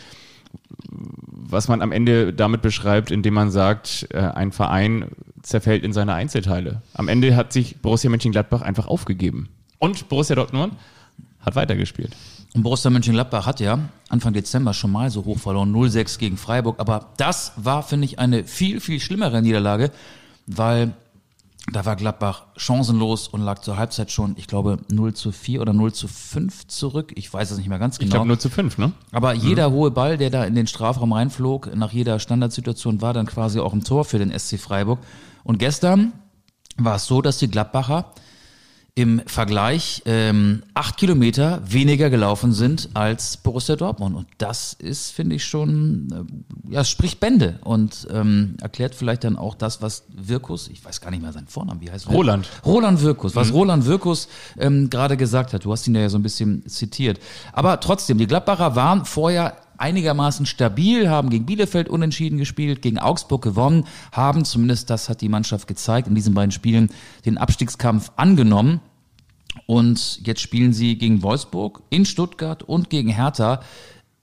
[0.88, 5.06] was man am Ende damit beschreibt, indem man sagt, äh, ein Verein
[5.42, 6.82] zerfällt in seine Einzelteile.
[6.94, 9.48] Am Ende hat sich Borussia Mönchengladbach einfach aufgegeben.
[9.78, 10.74] Und Borussia Dortmund
[11.40, 12.16] hat weitergespielt.
[12.54, 16.80] Und Borussia Mönchengladbach hat ja Anfang Dezember schon mal so hoch verloren, 0-6 gegen Freiburg.
[16.80, 19.90] Aber das war, finde ich, eine viel, viel schlimmere Niederlage,
[20.46, 20.94] weil
[21.72, 25.74] Da war Gladbach chancenlos und lag zur Halbzeit schon, ich glaube, 0 zu 4 oder
[25.74, 27.12] 0 zu 5 zurück.
[27.14, 28.06] Ich weiß es nicht mehr ganz genau.
[28.06, 28.92] Ich glaube nur zu fünf, ne?
[29.12, 33.26] Aber jeder hohe Ball, der da in den Strafraum reinflog, nach jeder Standardsituation, war dann
[33.26, 34.98] quasi auch ein Tor für den SC Freiburg.
[35.48, 36.12] Und gestern
[36.76, 38.12] war es so, dass die Gladbacher
[38.94, 44.14] im Vergleich ähm, acht Kilometer weniger gelaufen sind als Borussia Dortmund.
[44.14, 46.36] Und das ist, finde ich, schon,
[46.68, 51.00] äh, ja, spricht Bände und ähm, erklärt vielleicht dann auch das, was Wirkus, ich weiß
[51.00, 52.12] gar nicht mehr seinen Vornamen, wie heißt er?
[52.12, 52.50] Roland.
[52.66, 55.64] Roland Wirkus, was Roland Wirkus ähm, gerade gesagt hat.
[55.64, 57.20] Du hast ihn ja so ein bisschen zitiert.
[57.54, 63.42] Aber trotzdem, die Gladbacher waren vorher einigermaßen stabil, haben gegen Bielefeld unentschieden gespielt, gegen Augsburg
[63.42, 66.90] gewonnen, haben, zumindest das hat die Mannschaft gezeigt, in diesen beiden Spielen
[67.24, 68.80] den Abstiegskampf angenommen.
[69.66, 73.60] Und jetzt spielen sie gegen Wolfsburg, in Stuttgart und gegen Hertha.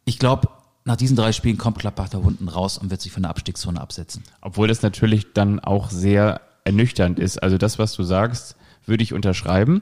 [0.05, 0.49] Ich glaube,
[0.85, 3.81] nach diesen drei Spielen kommt Gladbach da unten raus und wird sich von der Abstiegszone
[3.81, 4.23] absetzen.
[4.41, 7.41] Obwohl das natürlich dann auch sehr ernüchternd ist.
[7.41, 9.81] Also das, was du sagst, würde ich unterschreiben.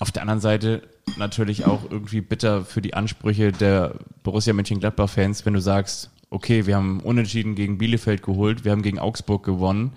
[0.00, 0.82] Auf der anderen Seite
[1.16, 6.76] natürlich auch irgendwie bitter für die Ansprüche der Borussia Mönchengladbach-Fans, wenn du sagst, okay, wir
[6.76, 9.92] haben unentschieden gegen Bielefeld geholt, wir haben gegen Augsburg gewonnen,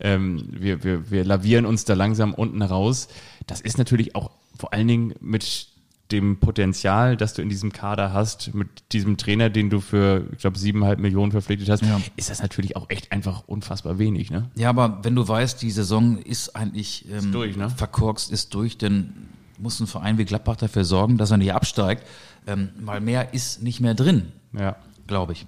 [0.00, 3.08] ähm, wir, wir, wir lavieren uns da langsam unten raus.
[3.46, 5.68] Das ist natürlich auch vor allen Dingen mit
[6.10, 10.38] dem Potenzial, das du in diesem Kader hast, mit diesem Trainer, den du für, ich
[10.38, 12.00] glaube, siebeneinhalb Millionen verpflichtet hast, Ja.
[12.16, 14.50] ist das natürlich auch echt einfach unfassbar wenig, ne?
[14.54, 17.70] Ja, aber wenn du weißt, die Saison ist eigentlich ähm, durch, ne?
[17.70, 19.14] verkorkst, ist durch, dann
[19.62, 22.04] muss ein Verein wie Gladbach dafür sorgen, dass er nicht absteigt.
[22.46, 24.76] Ähm, weil mehr ist nicht mehr drin, Ja.
[25.06, 25.46] glaube ich.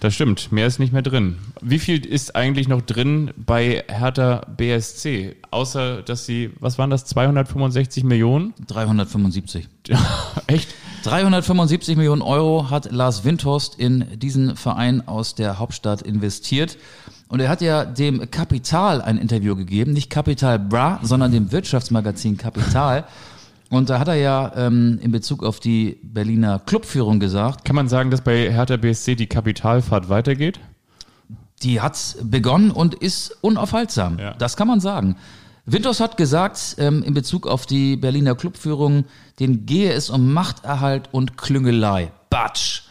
[0.00, 1.38] Das stimmt, mehr ist nicht mehr drin.
[1.60, 5.34] Wie viel ist eigentlich noch drin bei Hertha BSC?
[5.50, 8.54] Außer, dass sie, was waren das, 265 Millionen?
[8.68, 9.66] 375.
[10.46, 10.72] Echt?
[11.02, 16.76] 375 Millionen Euro hat Lars Windhorst in diesen Verein aus der Hauptstadt investiert.
[17.28, 22.36] Und er hat ja dem Kapital ein Interview gegeben, nicht Kapital Bra, sondern dem Wirtschaftsmagazin
[22.38, 23.04] Kapital.
[23.70, 27.88] Und da hat er ja ähm, in Bezug auf die Berliner Clubführung gesagt, Kann man
[27.88, 30.58] sagen, dass bei Hertha BSC die Kapitalfahrt weitergeht?
[31.62, 34.18] die hat begonnen und ist unaufhaltsam.
[34.18, 34.34] Ja.
[34.34, 35.16] Das kann man sagen.
[35.66, 39.04] Winters hat gesagt, ähm, in Bezug auf die Berliner Clubführung,
[39.38, 42.10] denen gehe es um Machterhalt und Klüngelei.
[42.30, 42.82] Batsch.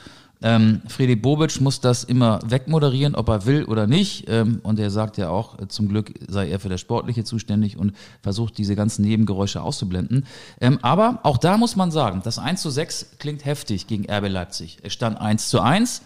[0.41, 4.25] Ähm, Fredi Bobic muss das immer wegmoderieren, ob er will oder nicht.
[4.29, 7.77] Ähm, und er sagt ja auch, äh, zum Glück sei er für das Sportliche zuständig
[7.77, 10.25] und versucht diese ganzen Nebengeräusche auszublenden.
[10.61, 14.29] Ähm, aber auch da muss man sagen, das 1 zu 6 klingt heftig gegen RB
[14.29, 14.77] Leipzig.
[14.83, 16.03] Es stand 1 zu 1.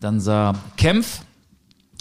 [0.00, 1.22] Dann sah Kempf,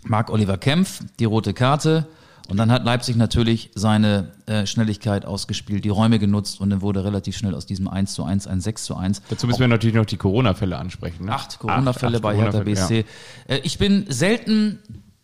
[0.06, 2.08] Marc-Oliver Kempf, die rote Karte.
[2.48, 7.04] Und dann hat Leipzig natürlich seine äh, Schnelligkeit ausgespielt, die Räume genutzt und dann wurde
[7.04, 9.22] relativ schnell aus diesem 1 zu 1 ein 6 zu 1.
[9.30, 11.26] Dazu müssen wir natürlich noch die Corona-Fälle ansprechen.
[11.26, 11.32] Ne?
[11.32, 13.06] Acht Corona-Fälle bei acht Hertha BSC.
[13.48, 14.80] Äh, ich bin selten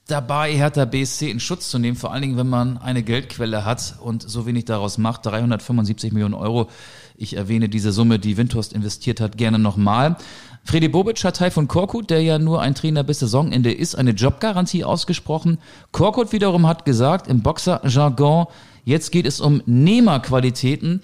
[0.08, 3.96] dabei, Hertha BSC in Schutz zu nehmen, vor allen Dingen, wenn man eine Geldquelle hat
[4.02, 6.70] und so wenig daraus macht, 375 Millionen Euro.
[7.16, 10.18] Ich erwähne diese Summe, die Windhorst investiert hat, gerne nochmal.
[10.64, 14.12] Fredi Bobic hat Teil von Korkut, der ja nur ein Trainer bis Saisonende ist, eine
[14.12, 15.58] Jobgarantie ausgesprochen.
[15.92, 18.46] Korkut wiederum hat gesagt, im Boxer-Jargon,
[18.84, 21.02] jetzt geht es um Nehmerqualitäten.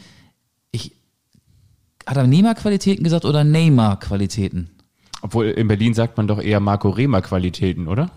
[0.72, 0.94] Ich,
[2.06, 4.70] hat er Nehmerqualitäten gesagt oder Neymar-Qualitäten?
[5.22, 8.12] Obwohl in Berlin sagt man doch eher Marco Rehmer-Qualitäten, oder?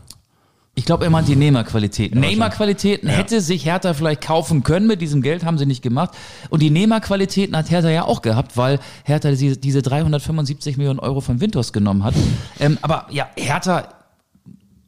[0.77, 2.21] Ich glaube, er meint die Neymar-Qualitäten.
[2.21, 6.13] Neymar-Qualitäten hätte sich Hertha vielleicht kaufen können mit diesem Geld, haben sie nicht gemacht.
[6.49, 11.21] Und die Neymar-Qualitäten hat Hertha ja auch gehabt, weil Hertha diese, diese 375 Millionen Euro
[11.21, 12.15] von Winters genommen hat.
[12.61, 13.89] Ähm, aber ja, Hertha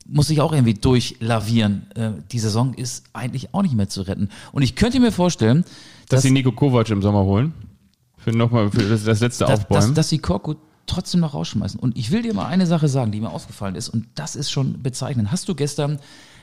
[0.06, 1.86] muss sich auch irgendwie durchlavieren.
[1.94, 4.28] Äh, die Saison ist eigentlich auch nicht mehr zu retten.
[4.52, 5.64] Und ich könnte mir vorstellen,
[6.08, 7.54] Dass dass, sie Nico Kovac im Sommer holen?
[8.18, 11.78] Für nochmal, für das, das letzte dass, dass, dass sie Korkut trotzdem noch rausschmeißen.
[11.80, 14.50] Und ich will dir mal eine Sache sagen, die mir aufgefallen ist, und das ist
[14.50, 15.30] schon bezeichnend.
[15.32, 15.98] Hast du gestern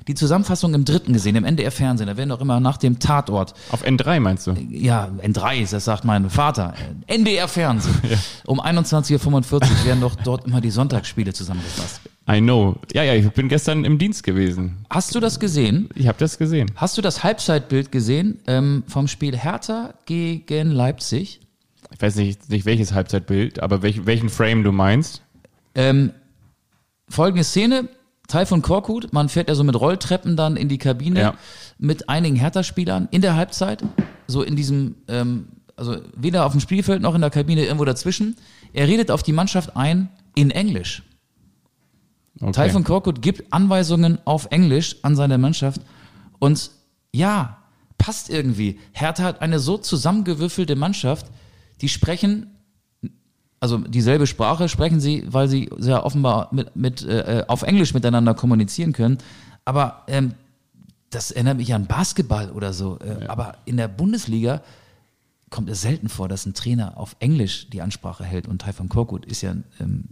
[0.07, 2.07] die Zusammenfassung im Dritten gesehen, im NDR-Fernsehen?
[2.07, 4.53] Da werden doch immer nach dem Tatort Auf N3 meinst du?
[4.69, 6.73] ja, N3, das sagt mein Vater.
[7.07, 7.95] NDR-Fernsehen.
[8.45, 12.01] Um 21.45 Uhr werden doch dort immer die Sonntagsspiele zusammengefasst.
[12.27, 12.75] I know.
[12.93, 14.77] Ja, ja, ich bin gestern im Dienst gewesen.
[14.89, 15.89] Hast du das gesehen?
[15.95, 16.71] Ich habe das gesehen.
[16.75, 21.41] Hast du das Halbzeitbild gesehen ähm, vom Spiel Hertha gegen Leipzig?
[21.93, 25.21] Ich weiß nicht, nicht welches Halbzeitbild, aber welch, welchen Frame du meinst.
[25.75, 26.11] Ähm,
[27.09, 27.89] folgende Szene,
[28.27, 31.33] Teil von Korkut, man fährt ja so mit Rolltreppen dann in die Kabine Ja.
[31.79, 33.83] mit einigen Hertha-Spielern in der Halbzeit,
[34.27, 38.35] so in diesem, ähm, also weder auf dem Spielfeld noch in der Kabine, irgendwo dazwischen.
[38.73, 41.03] Er redet auf die Mannschaft ein in Englisch.
[42.39, 42.51] Okay.
[42.51, 45.81] Teil von Korkut gibt Anweisungen auf Englisch an seine Mannschaft
[46.37, 46.71] und
[47.11, 47.57] ja,
[47.97, 48.79] passt irgendwie.
[48.93, 51.25] Hertha hat eine so zusammengewürfelte Mannschaft,
[51.81, 52.47] die sprechen,
[53.59, 58.33] also dieselbe Sprache sprechen sie, weil sie sehr offenbar mit, mit, äh, auf Englisch miteinander
[58.33, 59.17] kommunizieren können,
[59.65, 60.33] aber ähm,
[61.09, 62.99] das erinnert mich an Basketball oder so.
[62.99, 64.61] Äh, Aber in der Bundesliga
[65.49, 68.47] kommt es selten vor, dass ein Trainer auf Englisch die Ansprache hält.
[68.47, 70.09] Und Taifun Korkut ist ja ähm,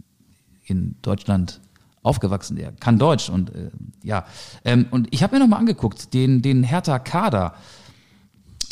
[0.66, 1.62] in Deutschland
[2.02, 3.70] aufgewachsen, der kann Deutsch und äh,
[4.02, 4.26] ja.
[4.64, 7.54] Ähm, und ich habe mir nochmal angeguckt, den, den Hertha Kader.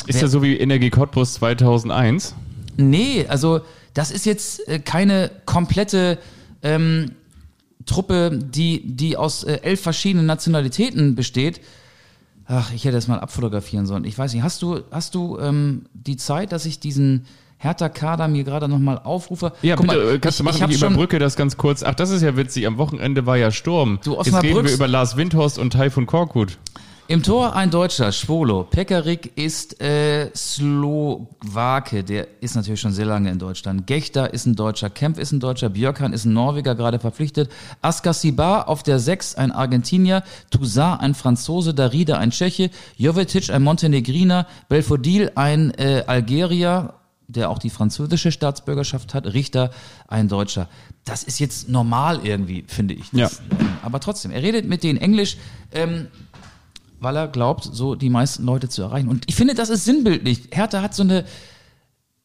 [0.06, 2.34] Ist ja so wie Energie Cottbus 2001.
[2.76, 3.60] Nee, also
[3.94, 6.18] das ist jetzt äh, keine komplette
[6.62, 7.12] ähm,
[7.86, 11.60] Truppe, die, die aus äh, elf verschiedenen Nationalitäten besteht.
[12.48, 14.04] Ach, ich hätte das mal abfotografieren sollen.
[14.04, 17.26] Ich weiß nicht, hast du, hast du ähm, die Zeit, dass ich diesen
[17.58, 19.52] Hertha-Kader mir gerade nochmal aufrufe?
[19.62, 21.82] Ja, Guck bitte, mal, äh, kannst du ich, machen, ich ich überbrücke das ganz kurz.
[21.82, 22.66] Ach, das ist ja witzig.
[22.66, 23.98] Am Wochenende war ja Sturm.
[24.04, 26.58] Du, Jetzt reden wir über Lars Windhorst und Taifun Korkut.
[27.08, 28.64] Im Tor ein Deutscher, Schwolo.
[28.64, 33.86] Pekarik ist äh, Slowake, der ist natürlich schon sehr lange in Deutschland.
[33.86, 37.48] Gechter ist ein Deutscher, Kempf ist ein Deutscher, Björkan ist ein Norweger, gerade verpflichtet.
[37.80, 44.48] Askasibar auf der 6 ein Argentinier, Toussaint ein Franzose, Darida ein Tscheche, Jovetic ein Montenegriner,
[44.68, 46.94] Belfodil ein äh, Algerier,
[47.28, 49.70] der auch die französische Staatsbürgerschaft hat, Richter
[50.08, 50.68] ein Deutscher.
[51.04, 53.10] Das ist jetzt normal irgendwie, finde ich.
[53.12, 55.36] Das, ähm, aber trotzdem, er redet mit denen Englisch.
[55.72, 56.08] Ähm,
[57.00, 59.08] weil er glaubt, so die meisten Leute zu erreichen.
[59.08, 60.48] Und ich finde, das ist sinnbildlich.
[60.52, 61.24] Hertha hat so eine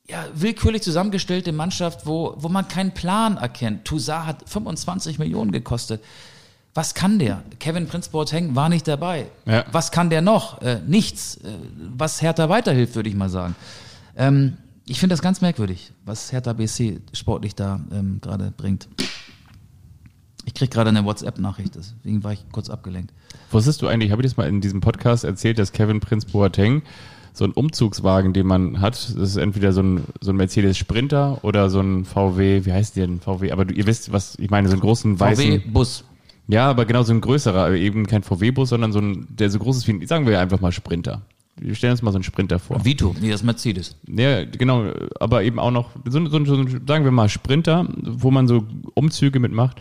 [0.07, 3.85] ja, willkürlich zusammengestellte Mannschaft, wo, wo man keinen Plan erkennt.
[3.85, 6.03] Toussaint hat 25 Millionen gekostet.
[6.73, 7.43] Was kann der?
[7.59, 9.27] Kevin Prince Boateng war nicht dabei.
[9.45, 9.65] Ja.
[9.71, 10.61] Was kann der noch?
[10.61, 11.35] Äh, nichts.
[11.37, 11.49] Äh,
[11.95, 13.55] was Hertha weiterhilft, würde ich mal sagen.
[14.15, 18.87] Ähm, ich finde das ganz merkwürdig, was Hertha BC sportlich da ähm, gerade bringt.
[20.45, 23.13] Ich kriege gerade eine WhatsApp-Nachricht, deswegen war ich kurz abgelenkt.
[23.51, 26.81] Wusstest du eigentlich, habe ich das mal in diesem Podcast erzählt, dass Kevin Prince Boateng
[27.33, 31.39] so ein Umzugswagen, den man hat, das ist entweder so ein, so ein Mercedes Sprinter
[31.43, 33.51] oder so ein VW, wie heißt der denn VW?
[33.51, 35.45] Aber du, ihr wisst, was ich meine, so einen großen weißen.
[35.61, 36.03] VW-Bus.
[36.47, 39.59] Ja, aber genau so ein größerer, aber eben kein VW-Bus, sondern so ein, der so
[39.59, 41.21] groß ist wie, ein- sagen wir einfach mal Sprinter.
[41.57, 42.83] Wir stellen uns mal so einen Sprinter vor.
[42.83, 43.95] Vito, nee, das ist Mercedes.
[44.07, 44.87] Ja, genau,
[45.19, 46.55] aber eben auch noch, so, so, so,
[46.87, 49.77] sagen wir mal, Sprinter, wo man so Umzüge mitmacht.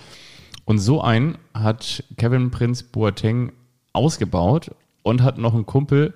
[0.65, 3.53] Und so einen hat Kevin Prince Boateng
[3.93, 4.71] ausgebaut
[5.03, 6.15] und hat noch einen Kumpel,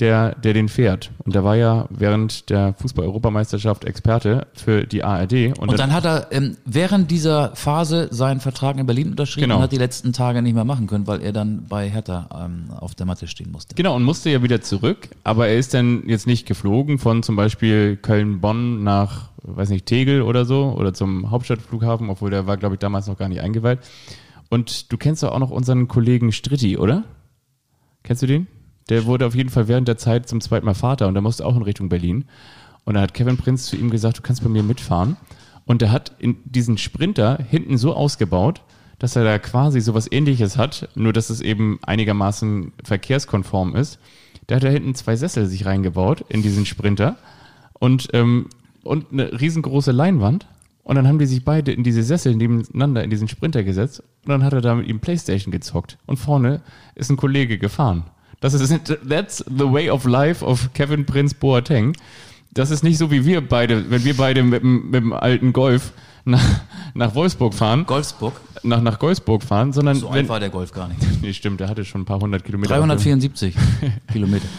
[0.00, 1.10] der, der den fährt.
[1.24, 5.58] Und der war ja während der Fußball-Europameisterschaft Experte für die ARD.
[5.58, 9.56] Und dann hat er ähm, während dieser Phase seinen Vertrag in Berlin unterschrieben Genau.
[9.56, 12.70] und hat die letzten Tage nicht mehr machen können, weil er dann bei Hertha ähm,
[12.70, 13.74] auf der Matte stehen musste.
[13.74, 17.34] Genau, und musste ja wieder zurück, aber er ist dann jetzt nicht geflogen von zum
[17.34, 22.76] Beispiel Köln-Bonn nach, weiß nicht, Tegel oder so oder zum Hauptstadtflughafen, obwohl der war, glaube
[22.76, 23.80] ich, damals noch gar nicht eingeweiht.
[24.48, 27.04] Und du kennst doch auch noch unseren Kollegen Stritti, oder?
[28.04, 28.46] Kennst du den?
[28.88, 31.44] Der wurde auf jeden Fall während der Zeit zum zweiten Mal Vater und der musste
[31.44, 32.24] auch in Richtung Berlin.
[32.84, 35.16] Und da hat Kevin Prinz zu ihm gesagt, du kannst bei mir mitfahren.
[35.66, 38.62] Und er hat in diesen Sprinter hinten so ausgebaut,
[38.98, 43.98] dass er da quasi sowas ähnliches hat, nur dass es eben einigermaßen verkehrskonform ist.
[44.46, 47.16] Da hat er hinten zwei Sessel sich reingebaut in diesen Sprinter
[47.74, 48.46] und, ähm,
[48.82, 50.46] und eine riesengroße Leinwand.
[50.82, 54.30] Und dann haben die sich beide in diese Sessel nebeneinander in diesen Sprinter gesetzt und
[54.30, 55.98] dann hat er da mit ihm Playstation gezockt.
[56.06, 56.62] Und vorne
[56.94, 58.04] ist ein Kollege gefahren.
[58.40, 58.70] Das ist,
[59.08, 61.96] that's the way of life of Kevin Prince Boateng.
[62.52, 65.52] Das ist nicht so wie wir beide, wenn wir beide mit, dem- mit dem alten
[65.52, 65.92] Golf
[66.24, 66.42] nach,
[66.94, 70.72] nach Wolfsburg fahren, Golfsburg, nach, nach Golfsburg fahren, sondern so wenn, alt war der Golf
[70.72, 71.00] gar nicht.
[71.22, 72.74] nee, stimmt, der hatte schon ein paar hundert Kilometer.
[72.74, 73.54] 374
[74.12, 74.46] Kilometer.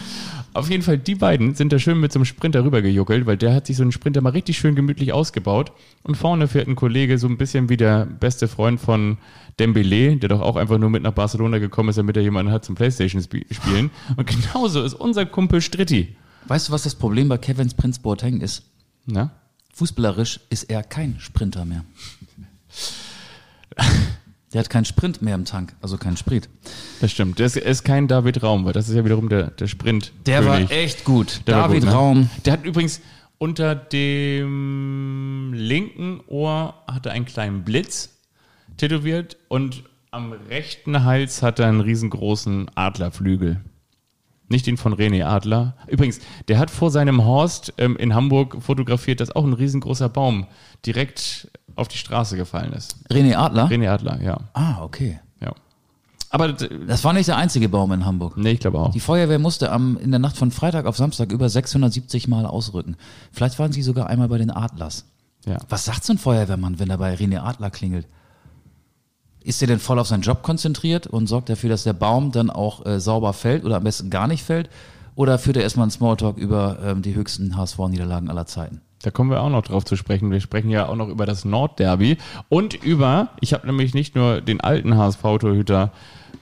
[0.52, 3.54] Auf jeden Fall, die beiden sind da schön mit so einem Sprinter rübergejuckelt, weil der
[3.54, 5.70] hat sich so einen Sprinter mal richtig schön gemütlich ausgebaut.
[6.02, 9.18] Und vorne fährt ein Kollege so ein bisschen wie der beste Freund von
[9.60, 12.64] Dembele, der doch auch einfach nur mit nach Barcelona gekommen ist, damit er jemanden hat
[12.64, 13.90] zum Playstation sp- spielen.
[14.16, 16.16] Und genauso ist unser Kumpel Stritti.
[16.46, 18.64] Weißt du, was das Problem bei Kevins Prinz Boateng ist?
[19.06, 19.30] Na?
[19.74, 21.84] Fußballerisch ist er kein Sprinter mehr.
[24.52, 26.48] Der hat keinen Sprint mehr im Tank, also keinen Sprit.
[27.00, 27.38] Das stimmt.
[27.38, 30.12] Das ist kein David Raum, weil das ist ja wiederum der, der Sprint.
[30.26, 31.42] Der war echt gut.
[31.46, 31.94] Der David gut, ne?
[31.94, 32.30] Raum.
[32.44, 33.00] Der hat übrigens
[33.38, 38.18] unter dem linken Ohr hat er einen kleinen Blitz
[38.76, 43.60] tätowiert und am rechten Hals hat er einen riesengroßen Adlerflügel.
[44.50, 45.74] Nicht den von René Adler.
[45.86, 50.46] Übrigens, der hat vor seinem Horst ähm, in Hamburg fotografiert, dass auch ein riesengroßer Baum
[50.84, 52.96] direkt auf die Straße gefallen ist.
[53.10, 53.68] René Adler?
[53.68, 54.38] René Adler, ja.
[54.52, 55.20] Ah, okay.
[55.40, 55.52] ja.
[56.30, 58.36] Aber, Das war nicht der einzige Baum in Hamburg.
[58.36, 58.90] nee, ich glaube auch.
[58.90, 62.96] Die Feuerwehr musste am, in der Nacht von Freitag auf Samstag über 670 Mal ausrücken.
[63.32, 65.04] Vielleicht waren sie sogar einmal bei den Adlers.
[65.46, 65.58] Ja.
[65.68, 68.06] Was sagt so ein Feuerwehrmann, wenn er bei René Adler klingelt?
[69.42, 72.50] Ist er denn voll auf seinen Job konzentriert und sorgt dafür, dass der Baum dann
[72.50, 74.68] auch äh, sauber fällt oder am besten gar nicht fällt?
[75.14, 78.80] Oder führt er erstmal einen Smalltalk über ähm, die höchsten HSV-Niederlagen aller Zeiten?
[79.02, 80.30] Da kommen wir auch noch drauf zu sprechen.
[80.30, 82.18] Wir sprechen ja auch noch über das Nordderby
[82.50, 85.90] und über, ich habe nämlich nicht nur den alten HSV-Torhüter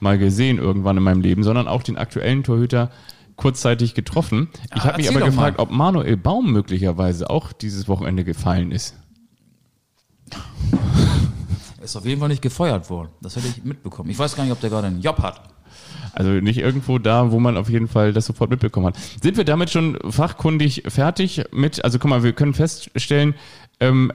[0.01, 2.89] mal gesehen irgendwann in meinem Leben, sondern auch den aktuellen Torhüter
[3.37, 4.49] kurzzeitig getroffen.
[4.75, 5.31] Ich Ah, habe mich aber doch mal.
[5.31, 8.95] gefragt, ob Manuel Baum möglicherweise auch dieses Wochenende gefallen ist.
[11.89, 13.09] Ist auf jeden Fall nicht gefeuert worden.
[13.19, 14.11] Das hätte ich mitbekommen.
[14.11, 15.41] Ich weiß gar nicht, ob der gerade einen Job hat.
[16.13, 18.95] Also nicht irgendwo da, wo man auf jeden Fall das sofort mitbekommen hat.
[19.23, 23.33] Sind wir damit schon fachkundig fertig mit, also guck mal, wir können feststellen,
[23.79, 24.11] ähm,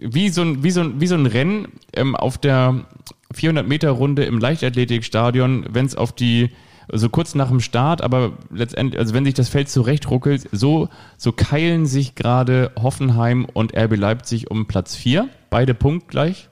[0.00, 2.84] wie so ein, wie so ein, wie so ein Rennen ähm, auf der
[3.32, 6.50] 400 Meter Runde im Leichtathletikstadion, wenn es auf die
[6.90, 10.88] so kurz nach dem Start, aber letztendlich, also wenn sich das Feld zurecht ruckelt, so,
[11.16, 16.48] so keilen sich gerade Hoffenheim und RB Leipzig um Platz 4, beide punktgleich.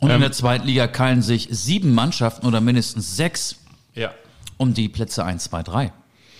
[0.00, 0.16] Und Ähm.
[0.16, 3.56] in der zweiten Liga keilen sich sieben Mannschaften oder mindestens sechs
[3.94, 4.10] Ja.
[4.56, 5.92] um die Plätze 1, 2, 3.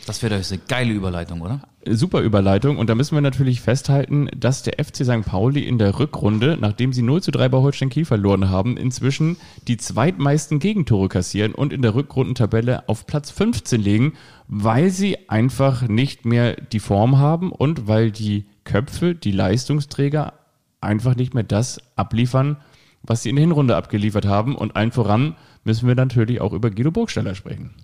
[0.06, 1.61] Das wäre doch eine geile Überleitung, oder?
[1.86, 2.78] Super Überleitung.
[2.78, 5.22] Und da müssen wir natürlich festhalten, dass der FC St.
[5.26, 9.36] Pauli in der Rückrunde, nachdem sie 0 zu 3 bei Holstein Kiel verloren haben, inzwischen
[9.66, 14.12] die zweitmeisten Gegentore kassieren und in der Rückrundentabelle auf Platz 15 liegen,
[14.46, 20.32] weil sie einfach nicht mehr die Form haben und weil die Köpfe, die Leistungsträger
[20.80, 22.56] einfach nicht mehr das abliefern,
[23.03, 24.55] was sie in der Hinrunde abgeliefert haben.
[24.57, 27.74] Und allen voran müssen wir natürlich auch über Guido Burgstaller sprechen.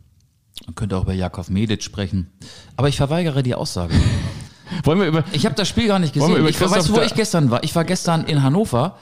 [0.66, 2.30] Man könnte auch über Jakov Medic sprechen.
[2.76, 3.94] Aber ich verweigere die Aussage.
[4.84, 6.46] Wollen wir über, Ich habe das Spiel gar nicht gesehen.
[6.46, 7.62] Ich weiß, Christoph wo ich gestern war.
[7.64, 8.96] Ich war gestern in Hannover,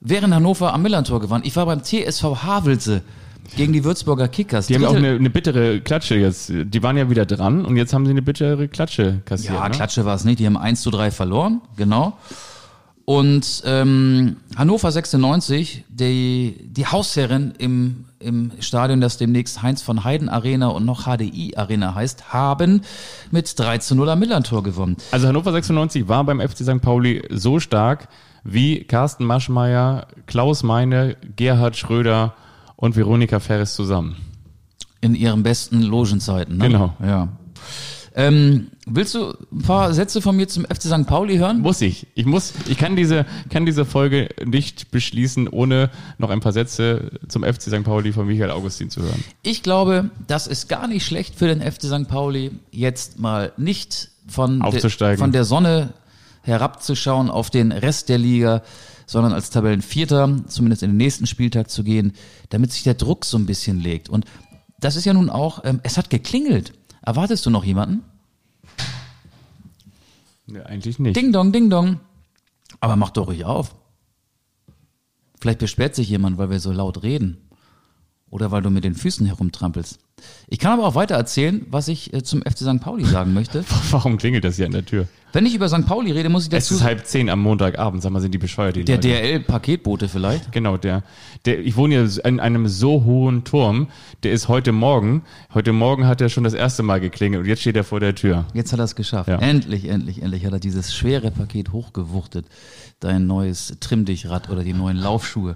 [0.00, 1.42] während Hannover am Millantor gewann.
[1.44, 3.02] Ich war beim TSV Havelse
[3.56, 4.66] gegen die Würzburger Kickers.
[4.66, 6.52] Die haben auch eine, eine bittere Klatsche jetzt.
[6.52, 9.54] Die waren ja wieder dran und jetzt haben sie eine bittere Klatsche kassiert.
[9.54, 9.74] Ja, ne?
[9.74, 10.38] Klatsche war es nicht.
[10.38, 12.16] Die haben 1 zu 3 verloren, genau.
[13.10, 20.28] Und ähm, Hannover 96, die, die Hausherrin im, im Stadion, das demnächst Heinz von Heiden
[20.28, 22.82] Arena und noch HDI Arena heißt, haben
[23.32, 24.96] mit 3 zu 0 am Millantor gewonnen.
[25.10, 26.80] Also Hannover 96 war beim FC St.
[26.80, 28.06] Pauli so stark
[28.44, 32.34] wie Carsten Maschmeyer, Klaus Meine, Gerhard Schröder
[32.76, 34.18] und Veronika Ferres zusammen.
[35.00, 36.58] In ihren besten Logenzeiten.
[36.58, 36.68] Ne?
[36.68, 36.94] Genau.
[37.04, 37.26] Ja.
[38.14, 41.06] Ähm, willst du ein paar Sätze von mir zum FC St.
[41.06, 41.60] Pauli hören?
[41.60, 42.08] Muss ich.
[42.14, 47.12] Ich muss, ich kann diese, kann diese Folge nicht beschließen, ohne noch ein paar Sätze
[47.28, 47.84] zum FC St.
[47.84, 49.22] Pauli von Michael Augustin zu hören.
[49.42, 52.08] Ich glaube, das ist gar nicht schlecht für den FC St.
[52.08, 55.92] Pauli, jetzt mal nicht von, de, von der Sonne
[56.42, 58.62] herabzuschauen auf den Rest der Liga,
[59.06, 62.12] sondern als Tabellenvierter zumindest in den nächsten Spieltag zu gehen,
[62.48, 64.08] damit sich der Druck so ein bisschen legt.
[64.08, 64.24] Und
[64.78, 66.72] das ist ja nun auch, ähm, es hat geklingelt.
[67.02, 68.04] Erwartest du noch jemanden?
[70.46, 71.16] Nee, eigentlich nicht.
[71.16, 72.00] Ding dong, ding dong.
[72.80, 73.74] Aber mach doch ruhig auf.
[75.40, 77.49] Vielleicht beschwert sich jemand, weil wir so laut reden.
[78.30, 79.98] Oder weil du mit den Füßen herumtrampelst.
[80.48, 82.80] Ich kann aber auch weiter erzählen, was ich äh, zum FC St.
[82.80, 83.64] Pauli sagen möchte.
[83.90, 85.08] Warum klingelt das hier an der Tür?
[85.32, 85.86] Wenn ich über St.
[85.86, 88.02] Pauli rede, muss ich Es dazu ist halb zehn am Montagabend.
[88.02, 88.98] Sag mal, sind die bescheuert, die der?
[88.98, 90.50] DRL-Paketbote vielleicht.
[90.52, 91.04] Genau, der,
[91.44, 93.88] der, ich wohne ja in einem so hohen Turm,
[94.22, 95.22] der ist heute Morgen,
[95.54, 98.14] heute Morgen hat er schon das erste Mal geklingelt und jetzt steht er vor der
[98.14, 98.46] Tür.
[98.54, 99.28] Jetzt hat er es geschafft.
[99.28, 99.38] Ja.
[99.38, 102.46] Endlich, endlich, endlich hat er dieses schwere Paket hochgewuchtet.
[102.98, 105.54] Dein neues Trimm-Dich-Rad oder die neuen Laufschuhe.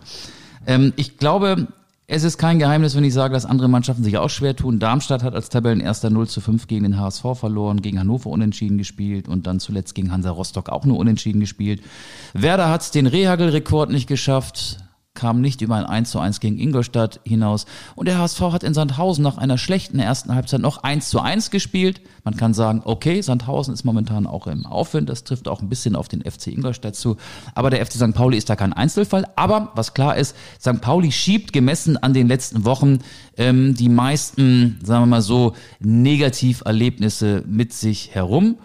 [0.67, 1.69] Ähm, ich glaube,
[2.07, 4.79] es ist kein Geheimnis, wenn ich sage, dass andere Mannschaften sich auch schwer tun.
[4.79, 9.27] Darmstadt hat als Tabellenerster 0 zu 5 gegen den HSV verloren, gegen Hannover unentschieden gespielt
[9.27, 11.83] und dann zuletzt gegen Hansa Rostock auch nur unentschieden gespielt.
[12.35, 14.84] Werder hat den Rehagel-Rekord nicht geschafft,
[15.15, 17.67] kam nicht über ein 1 zu 1 gegen Ingolstadt hinaus.
[17.95, 21.51] Und der HSV hat in Sandhausen nach einer schlechten ersten Halbzeit noch 1 zu 1
[21.51, 22.01] gespielt.
[22.25, 25.09] Man kann sagen, okay, Sandhausen ist momentan auch im Aufwind.
[25.09, 27.17] Das trifft auch ein bisschen auf den FC Ingolstadt zu.
[27.55, 28.13] Aber der FC St.
[28.13, 29.27] Pauli ist da kein Einzelfall.
[29.37, 30.81] Aber was klar ist, St.
[30.81, 32.99] Pauli schiebt gemessen an den letzten Wochen
[33.37, 38.57] ähm, die meisten, sagen wir mal so, Negativerlebnisse mit sich herum.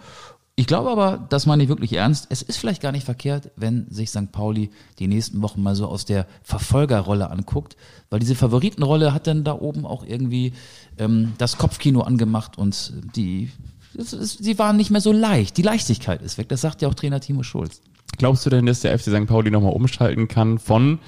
[0.60, 2.26] Ich glaube aber, das meine ich wirklich ernst.
[2.28, 4.30] Es ist vielleicht gar nicht verkehrt, wenn sich St.
[4.30, 7.78] Pauli die nächsten Wochen mal so aus der Verfolgerrolle anguckt,
[8.10, 10.52] weil diese Favoritenrolle hat dann da oben auch irgendwie
[10.98, 13.50] ähm, das Kopfkino angemacht und die,
[13.96, 15.56] es ist, sie waren nicht mehr so leicht.
[15.56, 16.50] Die Leichtigkeit ist weg.
[16.50, 17.80] Das sagt ja auch Trainer Timo Schulz.
[18.18, 19.26] Glaubst du denn, dass der FC St.
[19.26, 20.98] Pauli nochmal umschalten kann von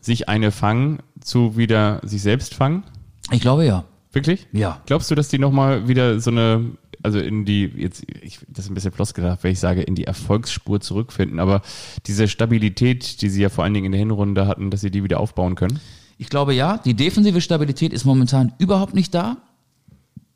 [0.00, 2.82] sich eine fangen zu wieder sich selbst fangen?
[3.30, 3.84] Ich glaube ja.
[4.12, 4.48] Wirklich?
[4.50, 4.80] Ja.
[4.86, 6.72] Glaubst du, dass die nochmal wieder so eine,
[7.02, 10.04] also in die, jetzt, ich, das ist ein bisschen floskelhaft, wenn ich sage, in die
[10.04, 11.62] Erfolgsspur zurückfinden, aber
[12.06, 15.04] diese Stabilität, die sie ja vor allen Dingen in der Hinrunde hatten, dass sie die
[15.04, 15.80] wieder aufbauen können?
[16.18, 19.36] Ich glaube ja, die defensive Stabilität ist momentan überhaupt nicht da.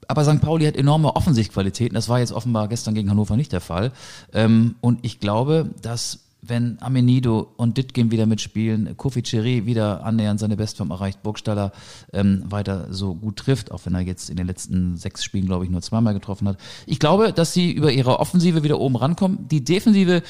[0.08, 0.40] Aber St.
[0.40, 1.94] Pauli hat enorme Offensivqualitäten.
[1.94, 3.92] Das war jetzt offenbar gestern gegen Hannover nicht der Fall.
[4.32, 10.40] Ähm, und ich glaube, dass wenn Amenido und Ditgen wieder mitspielen, Kofi Chiré wieder annähernd
[10.40, 11.70] seine Bestform erreicht, Burgstaller
[12.12, 15.64] ähm, weiter so gut trifft, auch wenn er jetzt in den letzten sechs Spielen, glaube
[15.64, 16.58] ich, nur zweimal getroffen hat.
[16.86, 19.46] Ich glaube, dass sie über ihre Offensive wieder oben rankommen.
[19.48, 20.22] Die Defensive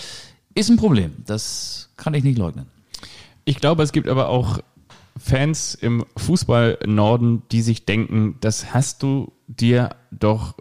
[0.55, 1.13] ist ein Problem.
[1.25, 2.67] Das kann ich nicht leugnen.
[3.47, 4.59] Ich glaube, es gibt aber auch
[5.17, 10.57] Fans im Fußball Norden, die sich denken, das hast du dir doch,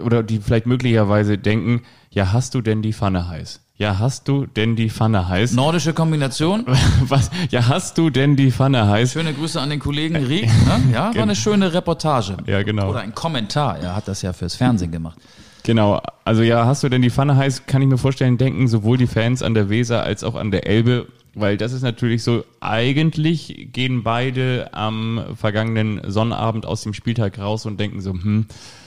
[0.00, 3.61] oder die vielleicht möglicherweise denken, ja, hast du denn die Pfanne heiß?
[3.76, 5.52] Ja, hast du denn die Pfanne heiß?
[5.52, 6.64] Nordische Kombination.
[7.08, 7.30] Was?
[7.50, 9.12] Ja, hast du denn die Pfanne heiß?
[9.12, 10.46] Schöne Grüße an den Kollegen Rieck.
[10.46, 10.82] Ne?
[10.92, 12.36] Ja, war eine schöne Reportage.
[12.46, 12.90] Ja, genau.
[12.90, 13.78] Oder ein Kommentar.
[13.78, 15.18] Er hat das ja fürs Fernsehen gemacht.
[15.64, 18.98] Genau, also ja, hast du denn die Pfanne heiß, kann ich mir vorstellen, denken sowohl
[18.98, 22.44] die Fans an der Weser als auch an der Elbe, weil das ist natürlich so,
[22.60, 28.46] eigentlich gehen beide am vergangenen Sonnabend aus dem Spieltag raus und denken so, hm,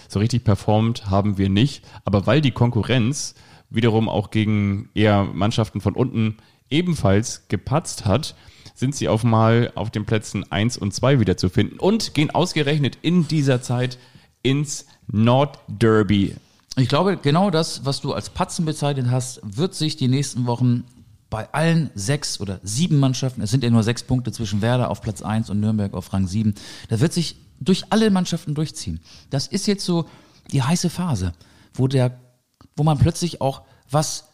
[0.09, 3.35] so richtig performt haben wir nicht, aber weil die Konkurrenz
[3.69, 6.37] wiederum auch gegen eher Mannschaften von unten
[6.69, 8.35] ebenfalls gepatzt hat,
[8.73, 12.31] sind sie auf mal auf den Plätzen 1 und 2 wieder zu finden und gehen
[12.31, 13.97] ausgerechnet in dieser Zeit
[14.41, 16.35] ins Nordderby.
[16.77, 20.83] Ich glaube, genau das, was du als Patzen bezeichnet hast, wird sich die nächsten Wochen
[21.29, 25.01] bei allen sechs oder sieben Mannschaften, es sind ja nur sechs Punkte zwischen Werder auf
[25.01, 26.53] Platz 1 und Nürnberg auf Rang 7,
[26.89, 28.99] da wird sich durch alle Mannschaften durchziehen.
[29.29, 30.05] Das ist jetzt so
[30.51, 31.33] die heiße Phase,
[31.73, 32.17] wo der,
[32.75, 34.25] wo man plötzlich auch was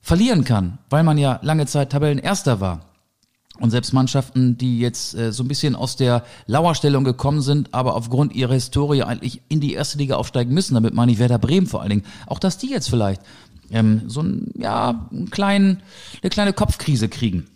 [0.00, 2.80] verlieren kann, weil man ja lange Zeit Tabellenerster war.
[3.60, 7.94] Und selbst Mannschaften, die jetzt äh, so ein bisschen aus der Lauerstellung gekommen sind, aber
[7.94, 11.68] aufgrund ihrer Historie eigentlich in die erste Liga aufsteigen müssen, damit meine ich Werder Bremen
[11.68, 13.22] vor allen Dingen, auch dass die jetzt vielleicht
[13.70, 15.82] ähm, so ein, ja, einen kleinen,
[16.20, 17.46] eine kleine Kopfkrise kriegen.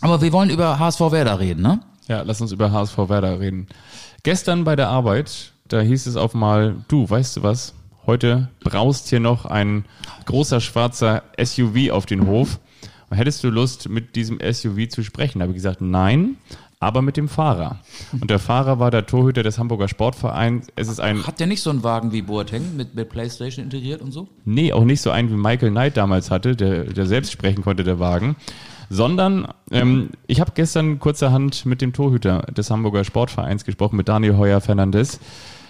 [0.00, 1.80] Aber wir wollen über HSV Werder reden, ne?
[2.08, 3.68] Ja, lass uns über HSV Werder reden.
[4.24, 7.74] Gestern bei der Arbeit, da hieß es auf mal, du, weißt du was?
[8.08, 9.84] Heute braust hier noch ein
[10.24, 12.58] großer schwarzer SUV auf den Hof.
[13.10, 15.40] Hättest du Lust, mit diesem SUV zu sprechen?
[15.40, 16.38] Da habe ich gesagt, nein,
[16.80, 17.80] aber mit dem Fahrer.
[18.18, 20.68] Und der Fahrer war der Torhüter des Hamburger Sportvereins.
[20.74, 21.26] Es ist ein.
[21.26, 24.26] Hat der nicht so einen Wagen wie Boateng mit, mit Playstation integriert und so?
[24.46, 27.84] Nee, auch nicht so einen wie Michael Knight damals hatte, der, der selbst sprechen konnte,
[27.84, 28.36] der Wagen.
[28.88, 34.38] Sondern ähm, ich habe gestern kurzerhand mit dem Torhüter des Hamburger Sportvereins gesprochen, mit Daniel
[34.38, 35.20] Heuer Fernandes.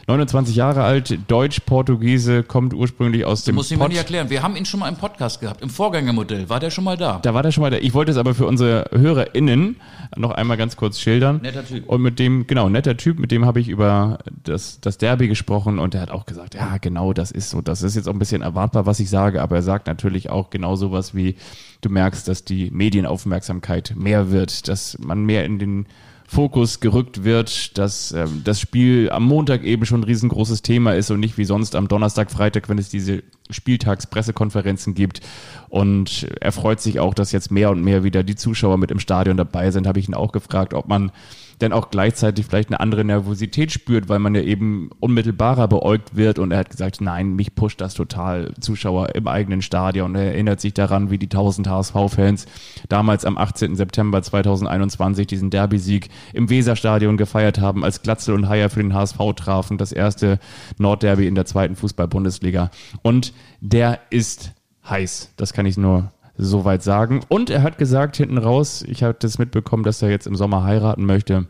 [0.08, 4.30] 29 Jahre alt, Deutsch-Portugiese, kommt ursprünglich aus dem Muss ich mir nicht erklären.
[4.30, 6.48] Wir haben ihn schon mal im Podcast gehabt, im Vorgängermodell.
[6.48, 7.18] War der schon mal da?
[7.20, 7.76] Da war der schon mal da.
[7.76, 9.76] Ich wollte es aber für unsere HörerInnen
[10.16, 11.42] noch einmal ganz kurz schildern.
[11.42, 11.86] Netter Typ.
[11.86, 15.78] Und mit dem, genau, netter Typ, mit dem habe ich über das, das Derby gesprochen
[15.78, 17.60] und der hat auch gesagt, ja, genau, das ist so.
[17.60, 20.48] Das ist jetzt auch ein bisschen erwartbar, was ich sage, aber er sagt natürlich auch
[20.48, 21.36] genau sowas wie,
[21.82, 25.86] du merkst, dass die Medienaufmerksamkeit mehr wird, dass man mehr in den
[26.30, 31.10] Fokus gerückt wird, dass äh, das Spiel am Montag eben schon ein riesengroßes Thema ist
[31.10, 35.22] und nicht wie sonst am Donnerstag, Freitag, wenn es diese Spieltagspressekonferenzen gibt.
[35.70, 39.00] Und er freut sich auch, dass jetzt mehr und mehr wieder die Zuschauer mit im
[39.00, 39.86] Stadion dabei sind.
[39.86, 41.12] Habe ich ihn auch gefragt, ob man
[41.60, 46.38] denn auch gleichzeitig vielleicht eine andere Nervosität spürt, weil man ja eben unmittelbarer beäugt wird.
[46.38, 48.52] Und er hat gesagt, nein, mich pusht das total.
[48.60, 50.14] Zuschauer im eigenen Stadion.
[50.14, 52.46] Er erinnert sich daran, wie die 1000 HSV-Fans
[52.88, 53.76] damals am 18.
[53.76, 59.18] September 2021 diesen Derby-Sieg im Weserstadion gefeiert haben, als Glatzel und Haier für den HSV
[59.34, 59.78] trafen.
[59.78, 60.38] Das erste
[60.78, 62.70] Nordderby in der zweiten Fußball-Bundesliga.
[63.02, 64.52] Und der ist
[64.88, 65.32] heiß.
[65.36, 67.20] Das kann ich nur soweit sagen.
[67.28, 70.62] Und er hat gesagt, hinten raus, ich habe das mitbekommen, dass er jetzt im Sommer
[70.62, 71.46] heiraten möchte.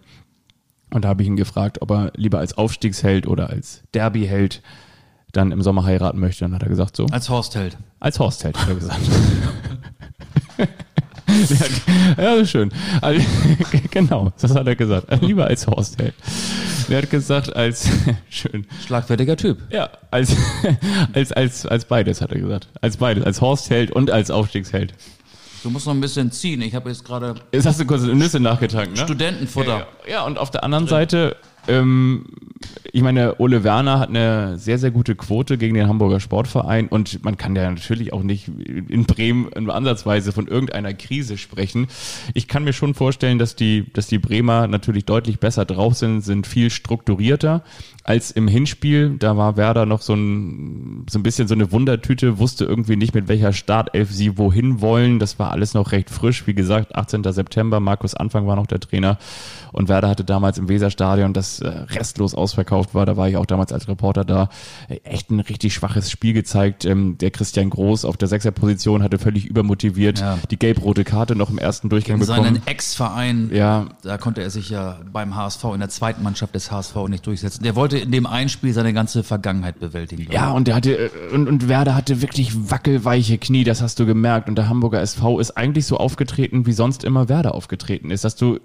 [0.92, 4.62] Und da habe ich ihn gefragt, ob er lieber als Aufstiegsheld oder als Derbyheld
[5.32, 6.44] dann im Sommer heiraten möchte.
[6.44, 7.06] Dann hat er gesagt so.
[7.06, 7.76] Als Horstheld.
[8.00, 9.00] Als Horstheld, hat er gesagt.
[12.16, 12.70] ja, das ist schön.
[13.00, 13.24] Also,
[13.90, 15.06] genau, das hat er gesagt.
[15.22, 16.14] Lieber als Horstheld.
[16.88, 17.88] Er hat gesagt, als
[18.30, 18.66] schön.
[18.86, 19.58] Schlagfertiger Typ.
[19.70, 20.34] Ja, als,
[21.12, 22.68] als, als, als beides, hat er gesagt.
[22.80, 24.94] Als beides, als Horstheld und als Aufstiegsheld.
[25.62, 26.62] Du musst noch ein bisschen ziehen.
[26.62, 29.02] Ich habe jetzt gerade Jetzt hast du kurz Nüsse nachgetankt, ne?
[29.02, 29.86] Studentenfutter.
[30.06, 31.36] Ja, ja, und auf der anderen Seite,
[31.66, 32.26] ähm,
[32.92, 37.22] ich meine, Ole Werner hat eine sehr, sehr gute Quote gegen den Hamburger Sportverein und
[37.24, 41.88] man kann ja natürlich auch nicht in Bremen ansatzweise von irgendeiner Krise sprechen.
[42.34, 46.22] Ich kann mir schon vorstellen, dass die, dass die Bremer natürlich deutlich besser drauf sind,
[46.22, 47.62] sind viel strukturierter
[48.08, 49.16] als im Hinspiel.
[49.18, 53.14] Da war Werder noch so ein, so ein bisschen so eine Wundertüte, wusste irgendwie nicht,
[53.14, 55.18] mit welcher Startelf sie wohin wollen.
[55.18, 56.46] Das war alles noch recht frisch.
[56.46, 57.22] Wie gesagt, 18.
[57.24, 59.18] September, Markus Anfang war noch der Trainer.
[59.72, 63.46] Und Werder hatte damals im Weserstadion, das äh, restlos ausverkauft war, da war ich auch
[63.46, 64.48] damals als Reporter da,
[65.04, 66.84] echt ein richtig schwaches Spiel gezeigt.
[66.84, 70.38] Ähm, der Christian Groß auf der Sechserposition hatte völlig übermotiviert Ja.
[70.50, 72.44] die gelb-rote Karte noch im ersten Durchgang In bekommen.
[72.44, 73.86] seinen Ex-Verein, Ja.
[74.02, 77.62] da konnte er sich ja beim HSV in der zweiten Mannschaft des HSV nicht durchsetzen.
[77.62, 80.26] Der wollte in dem einen Spiel seine ganze Vergangenheit bewältigen.
[80.30, 84.06] Ja, und der hatte äh, und, und Werder hatte wirklich wackelweiche Knie, das hast du
[84.06, 84.48] gemerkt.
[84.48, 88.24] Und der Hamburger SV ist eigentlich so aufgetreten, wie sonst immer Werder aufgetreten ist.
[88.24, 88.60] Dass du äh,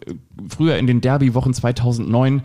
[0.49, 2.41] früher in den Derby-Wochen 2009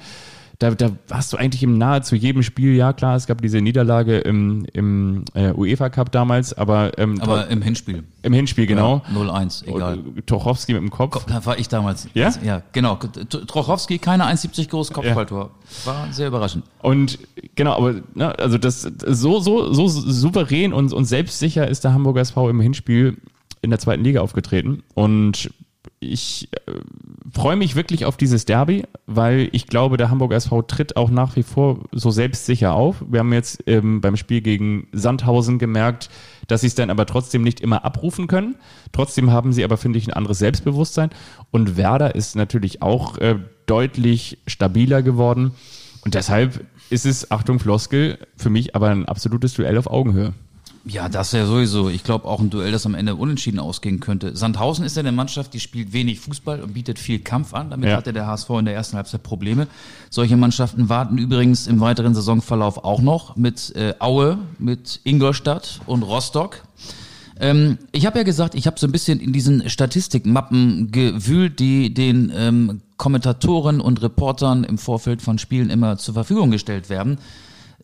[0.59, 4.19] da, da hast du eigentlich im nahezu jedem Spiel, ja klar, es gab diese Niederlage
[4.19, 8.03] im, im äh, UEFA Cup damals, aber, ähm, Aber im Hinspiel.
[8.23, 9.03] im Hinspiel, genau.
[9.09, 9.99] Ja, 0-1, egal.
[9.99, 11.25] Und Tochowski mit dem Kopf.
[11.27, 12.09] Da war ich damals.
[12.15, 12.33] Ja?
[12.43, 12.97] Ja, genau.
[12.97, 15.53] Trochowski, keine 1,70 groß, Kopfballtor.
[15.85, 16.65] War sehr überraschend.
[16.83, 17.21] Und
[17.55, 22.23] genau, aber ne, also das so so so souverän und, und selbstsicher ist der Hamburger
[22.23, 23.17] SV im Hinspiel
[23.63, 25.51] in der zweiten Liga aufgetreten und
[26.01, 26.73] ich äh,
[27.33, 31.37] freue mich wirklich auf dieses Derby, weil ich glaube, der Hamburger SV tritt auch nach
[31.37, 33.05] wie vor so selbstsicher auf.
[33.09, 36.11] Wir haben jetzt ähm, beim Spiel gegen Sandhausen gemerkt,
[36.47, 38.57] dass sie es dann aber trotzdem nicht immer abrufen können.
[38.93, 41.11] Trotzdem haben sie aber, finde ich, ein anderes Selbstbewusstsein.
[41.51, 45.53] Und Werder ist natürlich auch äh, deutlich stabiler geworden.
[46.05, 50.33] Und deshalb ist es, Achtung Floskel, für mich aber ein absolutes Duell auf Augenhöhe.
[50.85, 51.91] Ja, das ja sowieso.
[51.91, 54.37] Ich glaube auch ein Duell, das am Ende unentschieden ausgehen könnte.
[54.37, 57.71] Sandhausen ist ja eine Mannschaft, die spielt wenig Fußball und bietet viel Kampf an.
[57.71, 57.97] Damit Ja.
[57.97, 59.67] hatte der HSV in der ersten Halbzeit Probleme.
[60.09, 66.03] Solche Mannschaften warten übrigens im weiteren Saisonverlauf auch noch mit äh, Aue, mit Ingolstadt und
[66.05, 66.63] Rostock.
[67.41, 71.93] Ähm, ich habe ja gesagt, ich habe so ein bisschen in diesen Statistikmappen gewühlt, die
[71.93, 77.19] den ähm, Kommentatoren und Reportern im Vorfeld von Spielen immer zur Verfügung gestellt werden.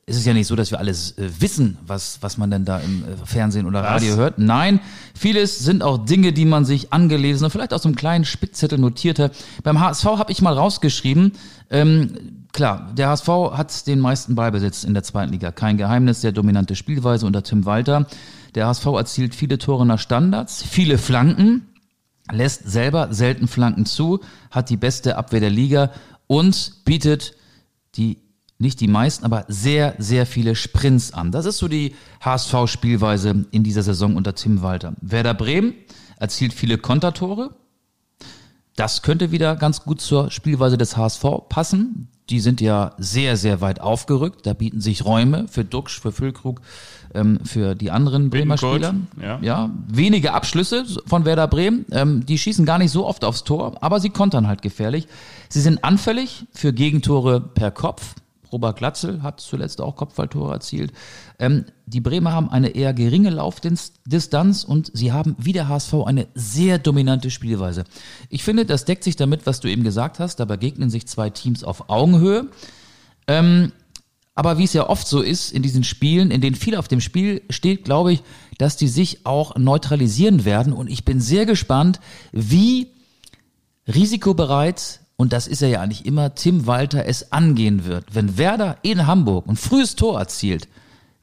[0.07, 2.79] Es ist ja nicht so, dass wir alles äh, wissen, was, was man denn da
[2.79, 4.39] im äh, Fernsehen oder Radio hört.
[4.39, 4.81] Nein,
[5.15, 9.31] vieles sind auch Dinge, die man sich angelesen und vielleicht aus einem kleinen Spickzettel notierte.
[9.63, 11.33] Beim HSV habe ich mal rausgeschrieben,
[11.71, 15.53] ähm, klar, der HSV hat den meisten Ballbesitz in der zweiten Liga.
[15.53, 18.07] Kein Geheimnis, sehr dominante Spielweise unter Tim Walter.
[18.55, 21.67] Der HSV erzielt viele Tore nach Standards, viele Flanken,
[22.31, 25.93] lässt selber selten Flanken zu, hat die beste Abwehr der Liga
[26.27, 27.35] und bietet
[27.97, 28.24] die
[28.65, 31.31] nicht die meisten, aber sehr, sehr viele Sprints an.
[31.31, 34.95] Das ist so die HSV-Spielweise in dieser Saison unter Tim Walter.
[35.01, 35.75] Werder Bremen
[36.19, 37.51] erzielt viele Kontertore.
[38.77, 42.09] Das könnte wieder ganz gut zur Spielweise des HSV passen.
[42.31, 44.47] Die sind ja sehr, sehr weit aufgerückt.
[44.47, 46.63] Da bieten sich Räume für Duxch, für Füllkrug,
[47.15, 48.95] ähm, für die anderen Bremer Spieler.
[49.21, 49.39] ja.
[49.43, 51.85] ja, wenige Abschlüsse von Werder Bremen.
[51.93, 55.07] Ähm, die schießen gar nicht so oft aufs Tor, aber sie kontern halt gefährlich.
[55.51, 58.15] Sie sind anfällig für Gegentore per Kopf.
[58.55, 60.93] Robert Glatzel hat zuletzt auch Kopfballtore erzielt.
[61.41, 66.29] Ähm, die Bremer haben eine eher geringe Laufdistanz und sie haben wie der HSV eine
[66.35, 67.83] sehr dominante Spielweise.
[68.31, 70.37] Ich finde, das deckt sich damit, was du eben gesagt hast.
[70.37, 72.47] Da begegnen sich zwei Teams auf Augenhöhe.
[73.27, 73.73] Ähm,
[74.37, 77.01] aber wie es ja oft so ist in diesen Spielen, in denen viel auf dem
[77.01, 78.23] Spiel steht, glaube ich,
[78.59, 80.73] dass die sich auch neutralisieren werden.
[80.73, 81.99] Und ich bin sehr gespannt,
[82.31, 82.87] wie
[83.89, 88.15] risikobereit, und das ist er ja eigentlich immer, Tim Walter es angehen wird.
[88.15, 90.69] Wenn Werder in Hamburg ein frühes Tor erzielt,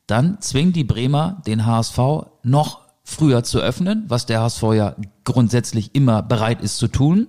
[0.08, 1.98] dann zwingen die Bremer den HSV
[2.44, 7.28] noch früher zu öffnen, was der HSV ja grundsätzlich immer bereit ist zu tun.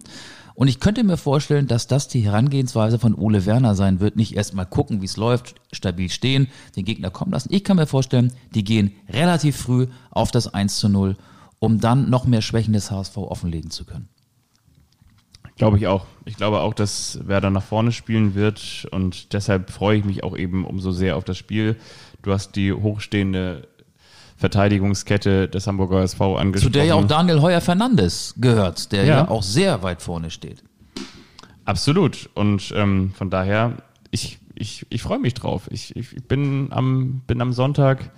[0.55, 4.17] Und ich könnte mir vorstellen, dass das die Herangehensweise von Ole Werner sein wird.
[4.17, 7.53] Nicht erst mal gucken, wie es läuft, stabil stehen, den Gegner kommen lassen.
[7.53, 11.17] Ich kann mir vorstellen, die gehen relativ früh auf das 1 zu 0,
[11.59, 14.09] um dann noch mehr Schwächen des HSV offenlegen zu können.
[15.57, 16.07] Glaube ich auch.
[16.25, 20.37] Ich glaube auch, dass Werder nach vorne spielen wird und deshalb freue ich mich auch
[20.37, 21.77] eben umso sehr auf das Spiel.
[22.23, 23.69] Du hast die hochstehende
[24.37, 26.73] Verteidigungskette des Hamburger SV angesprochen.
[26.73, 29.17] Zu der ja auch Daniel Heuer Fernandes gehört, der ja.
[29.19, 29.29] Ja.
[29.29, 30.65] auch sehr weit vorne steht.
[31.65, 32.29] Absolut.
[32.35, 33.77] Und ähm, von daher,
[34.11, 35.69] ich, ich, ich freue mich drauf.
[35.71, 38.11] Ich, ich bin, am, bin am Sonntag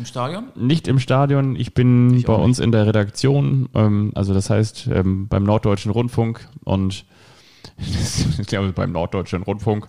[0.00, 0.44] Im Stadion?
[0.56, 4.88] nicht im Stadion, ich bin Ich bei uns in der Redaktion, ähm, also das heißt
[4.90, 7.04] ähm, beim Norddeutschen Rundfunk und
[8.38, 9.88] ich glaube beim Norddeutschen Rundfunk.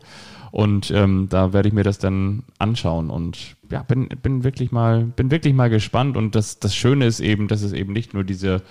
[0.51, 3.09] Und ähm, da werde ich mir das dann anschauen.
[3.09, 6.17] Und ja, bin, bin wirklich mal, bin wirklich mal gespannt.
[6.17, 8.61] Und das, das Schöne ist eben, dass es eben nicht nur diese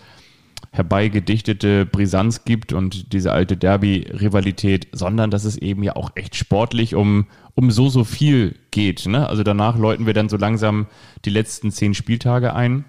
[0.73, 6.95] herbeigedichtete Brisanz gibt und diese alte Derby-Rivalität, sondern dass es eben ja auch echt sportlich
[6.95, 9.07] um, um so, so viel geht.
[9.07, 9.29] Ne?
[9.29, 10.87] Also danach läuten wir dann so langsam
[11.25, 12.85] die letzten zehn Spieltage ein.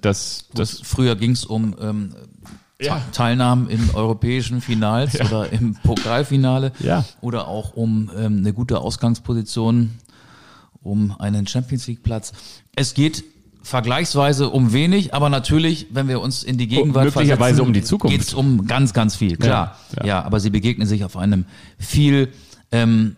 [0.00, 2.14] Das, Das, früher ging es um ähm,
[2.80, 3.00] Ja.
[3.12, 7.04] Teilnahmen in europäischen Finals oder im Pokalfinale Ja.
[7.20, 9.90] oder auch um ähm, eine gute Ausgangsposition,
[10.82, 12.32] um einen Champions League Platz.
[12.76, 13.24] Es geht
[13.62, 17.82] vergleichsweise um wenig, aber natürlich, wenn wir uns in die Gegenwart Möglicherweise versetzen, um die
[17.82, 18.16] Zukunft.
[18.16, 19.76] geht es um ganz, ganz viel, klar.
[19.96, 20.22] Ja, Ja, ja.
[20.24, 21.44] aber sie begegnen sich auf einem
[21.78, 22.32] viel
[22.70, 23.16] ähm,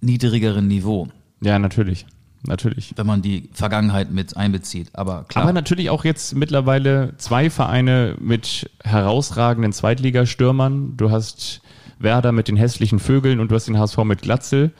[0.00, 1.08] niedrigeren Niveau,
[1.42, 2.06] ja, natürlich.
[2.46, 2.94] Natürlich.
[2.96, 4.88] wenn man die Vergangenheit mit einbezieht.
[4.94, 5.44] Aber klar.
[5.44, 10.96] Aber natürlich auch jetzt mittlerweile zwei Vereine mit herausragenden Zweitligastürmern.
[10.96, 11.60] Du hast
[11.98, 14.72] Werder mit den hässlichen Vögeln und du hast den HSV mit Glatzel.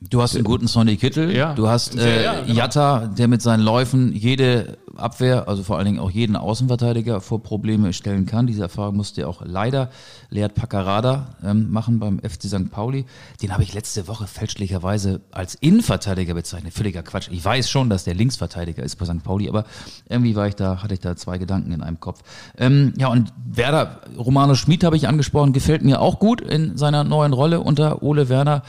[0.00, 1.54] Du hast einen guten Sonny Kittel, Ja.
[1.54, 2.54] du hast Ja, äh, ja, genau.
[2.54, 7.42] Jatta, der mit seinen Läufen jede Abwehr, also vor allen Dingen auch jeden Außenverteidiger vor
[7.42, 8.46] Probleme stellen kann.
[8.46, 9.90] Diese Erfahrung musste auch leider
[10.30, 12.70] Leert Paccarada ähm, machen beim FC St.
[12.70, 13.06] Pauli.
[13.42, 16.72] Den habe ich letzte Woche fälschlicherweise als Innenverteidiger bezeichnet.
[16.74, 17.28] Völliger Quatsch.
[17.30, 19.22] Ich weiß schon, dass der Linksverteidiger ist bei St.
[19.22, 19.64] Pauli, aber
[20.08, 22.20] irgendwie war ich da, hatte ich da zwei Gedanken in einem Kopf.
[22.56, 27.04] Ähm, ja, und Werder, Romano Schmid habe ich angesprochen, gefällt mir auch gut in seiner
[27.04, 28.62] neuen Rolle unter Ole Werner.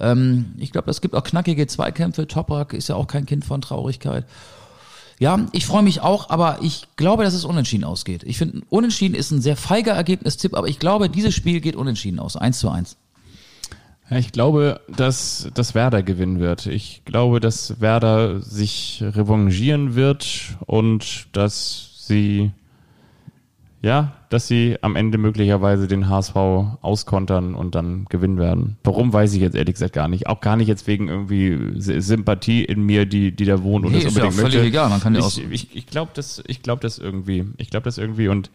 [0.00, 2.26] Ähm, ich glaube, es gibt auch knackige Zweikämpfe.
[2.26, 4.26] Toprak ist ja auch kein Kind von Traurigkeit.
[5.22, 8.24] Ja, ich freue mich auch, aber ich glaube, dass es unentschieden ausgeht.
[8.24, 12.18] Ich finde, unentschieden ist ein sehr feiger Ergebnistipp, aber ich glaube, dieses Spiel geht unentschieden
[12.18, 12.36] aus.
[12.36, 12.96] 1 zu 1.
[14.10, 16.66] Ja, ich glaube, dass, dass Werder gewinnen wird.
[16.66, 22.50] Ich glaube, dass Werder sich revanchieren wird und dass sie
[23.82, 28.76] ja, dass sie am Ende möglicherweise den HSV auskontern und dann gewinnen werden.
[28.84, 30.28] Warum, weiß ich jetzt ehrlich gesagt gar nicht.
[30.28, 33.98] Auch gar nicht jetzt wegen irgendwie Sympathie in mir, die, die da wohnt und Nee,
[34.04, 34.68] das ist ja unbedingt völlig möchte.
[34.68, 37.44] egal, man kann ja auch- ich ich, ich glaube das, ich glaube das irgendwie.
[37.58, 38.50] Ich glaube das irgendwie und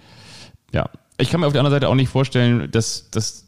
[0.74, 0.90] ja.
[1.20, 3.47] Ich kann mir auf der anderen Seite auch nicht vorstellen, dass, dass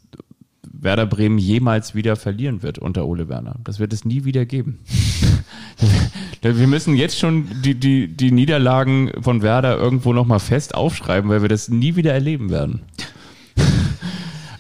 [0.82, 3.56] Werder Bremen jemals wieder verlieren wird unter Ole Werner.
[3.64, 4.80] Das wird es nie wieder geben.
[6.42, 11.42] Wir müssen jetzt schon die, die, die Niederlagen von Werder irgendwo nochmal fest aufschreiben, weil
[11.42, 12.82] wir das nie wieder erleben werden.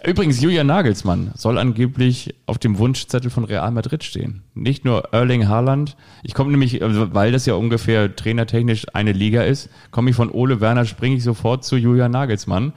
[0.05, 4.43] Übrigens, Julian Nagelsmann soll angeblich auf dem Wunschzettel von Real Madrid stehen.
[4.53, 5.97] Nicht nur Erling Haaland.
[6.23, 10.31] Ich komme nämlich, also, weil das ja ungefähr trainertechnisch eine Liga ist, komme ich von
[10.31, 12.73] Ole Werner, springe ich sofort zu Julian Nagelsmann.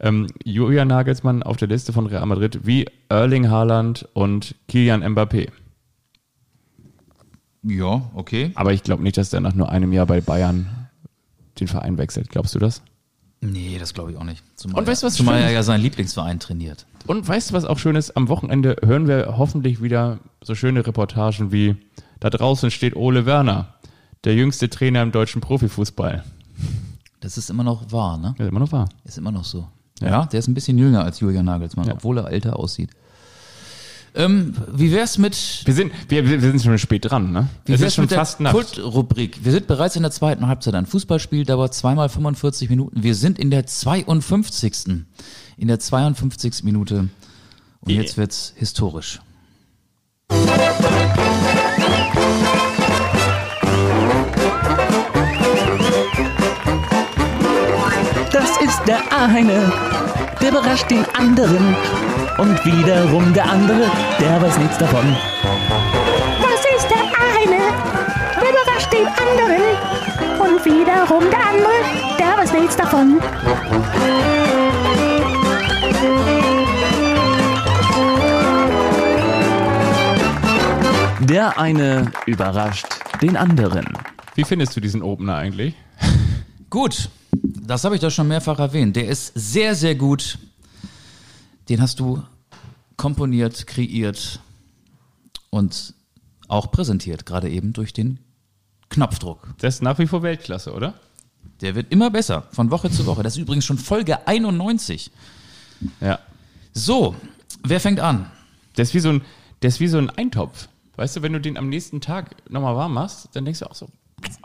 [0.00, 5.48] Ähm, Julian Nagelsmann auf der Liste von Real Madrid wie Erling Haaland und Kilian Mbappé.
[7.62, 8.52] Ja, okay.
[8.54, 10.88] Aber ich glaube nicht, dass der nach nur einem Jahr bei Bayern
[11.58, 12.28] den Verein wechselt.
[12.28, 12.82] Glaubst du das?
[13.40, 14.42] Nee, das glaube ich auch nicht.
[14.56, 15.54] Zumal, Und weißt du, was zumal er ist?
[15.54, 16.86] ja seinen Lieblingsverein trainiert.
[17.06, 18.16] Und weißt du, was auch schön ist?
[18.16, 21.76] Am Wochenende hören wir hoffentlich wieder so schöne Reportagen wie
[22.20, 23.74] da draußen steht Ole Werner,
[24.24, 26.24] der jüngste Trainer im deutschen Profifußball.
[27.20, 28.34] Das ist immer noch wahr, ne?
[28.38, 28.88] Ja, immer noch wahr.
[29.04, 29.68] Ist immer noch so.
[30.00, 30.08] Ja.
[30.08, 31.94] Ja, der ist ein bisschen jünger als Julian Nagelsmann, Ja.
[31.94, 32.90] obwohl er älter aussieht.
[34.14, 35.36] Ähm, wie wär's mit
[35.66, 37.48] Wir sind, wir, wir sind schon spät dran, ne?
[37.66, 38.54] Wie es wär's ist schon mit der fast Nacht.
[38.54, 39.44] Kultrubrik?
[39.44, 40.74] Wir sind bereits in der zweiten Halbzeit.
[40.74, 43.02] Ein Fußballspiel dauert zweimal 45 Minuten.
[43.02, 45.04] Wir sind in der 52.
[45.58, 46.64] In der 52.
[46.64, 47.08] Minute.
[47.80, 48.00] Und Ja.
[48.00, 49.20] jetzt wird's historisch.
[58.38, 59.72] Das ist der eine,
[60.42, 61.74] der überrascht den anderen.
[62.36, 65.16] Und wiederum der andere, der weiß nichts davon.
[66.42, 66.98] Das ist der
[67.32, 67.62] eine,
[68.38, 69.62] der überrascht den anderen.
[70.38, 71.78] Und wiederum der andere,
[72.18, 73.20] der weiß nichts davon.
[81.20, 82.86] Der eine überrascht
[83.22, 83.86] den anderen.
[84.34, 85.74] Wie findest du diesen Opener eigentlich?
[86.68, 87.08] Gut.
[87.66, 88.96] Das habe ich doch schon mehrfach erwähnt.
[88.96, 90.38] Der ist sehr, sehr gut.
[91.68, 92.22] Den hast du
[92.96, 94.40] komponiert, kreiert
[95.50, 95.94] und
[96.48, 98.20] auch präsentiert, gerade eben durch den
[98.88, 99.48] Knopfdruck.
[99.58, 100.94] Das ist nach wie vor Weltklasse, oder?
[101.60, 103.22] Der wird immer besser, von Woche zu Woche.
[103.22, 105.10] Das ist übrigens schon Folge 91.
[106.00, 106.20] Ja.
[106.72, 107.16] So,
[107.64, 108.30] wer fängt an?
[108.76, 109.22] Der ist wie so ein,
[109.62, 110.68] der ist wie so ein Eintopf.
[110.96, 113.74] Weißt du, wenn du den am nächsten Tag nochmal warm machst, dann denkst du auch
[113.74, 113.88] so,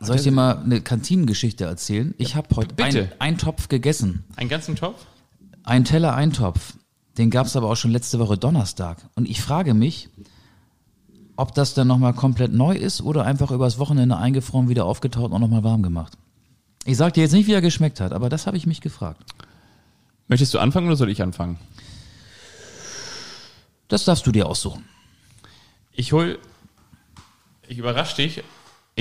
[0.01, 2.13] Soll ich dir mal eine Kantinengeschichte erzählen?
[2.17, 4.25] Ich habe heute ein- einen Topf gegessen.
[4.35, 5.05] einen ganzen Topf?
[5.63, 6.73] Ein Teller Eintopf.
[7.17, 8.97] Den gab es aber auch schon letzte Woche Donnerstag.
[9.15, 10.09] Und ich frage mich,
[11.35, 15.41] ob das dann nochmal komplett neu ist oder einfach übers Wochenende eingefroren, wieder aufgetaut und
[15.41, 16.13] nochmal warm gemacht.
[16.85, 19.23] Ich sag dir jetzt nicht, wie er geschmeckt hat, aber das habe ich mich gefragt.
[20.27, 21.57] Möchtest du anfangen oder soll ich anfangen?
[23.87, 24.85] Das darfst du dir aussuchen.
[25.91, 26.39] Ich hol,
[27.67, 28.43] ich überrasche dich.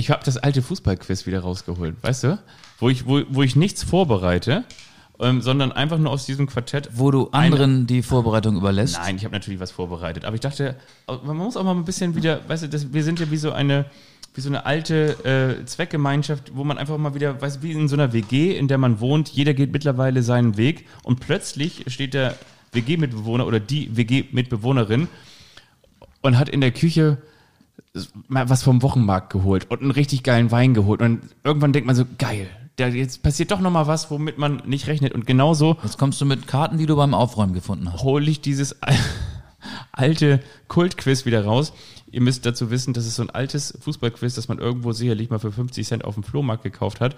[0.00, 2.38] Ich habe das alte Fußballquiz wieder rausgeholt, weißt du?
[2.78, 4.64] Wo ich, wo, wo ich nichts vorbereite,
[5.18, 6.88] ähm, sondern einfach nur aus diesem Quartett.
[6.94, 8.96] Wo du anderen die Vorbereitung überlässt.
[8.96, 10.24] Nein, ich habe natürlich was vorbereitet.
[10.24, 10.76] Aber ich dachte,
[11.06, 13.52] man muss auch mal ein bisschen wieder, weißt du, das, wir sind ja wie so
[13.52, 13.84] eine,
[14.34, 17.86] wie so eine alte äh, Zweckgemeinschaft, wo man einfach mal wieder, weißt du, wie in
[17.86, 22.14] so einer WG, in der man wohnt, jeder geht mittlerweile seinen Weg und plötzlich steht
[22.14, 22.36] der
[22.72, 25.08] WG-Mitbewohner oder die WG-Mitbewohnerin
[26.22, 27.18] und hat in der Küche
[28.28, 31.00] mal was vom Wochenmarkt geholt und einen richtig geilen Wein geholt.
[31.02, 34.62] Und irgendwann denkt man so, geil, da, jetzt passiert doch noch mal was, womit man
[34.66, 35.12] nicht rechnet.
[35.12, 38.02] Und genauso Jetzt kommst du mit Karten, die du beim Aufräumen gefunden hast.
[38.02, 38.96] hole ich dieses al-
[39.92, 41.72] alte Kultquiz wieder raus.
[42.10, 45.38] Ihr müsst dazu wissen, das ist so ein altes Fußballquiz, das man irgendwo sicherlich mal
[45.38, 47.16] für 50 Cent auf dem Flohmarkt gekauft hat.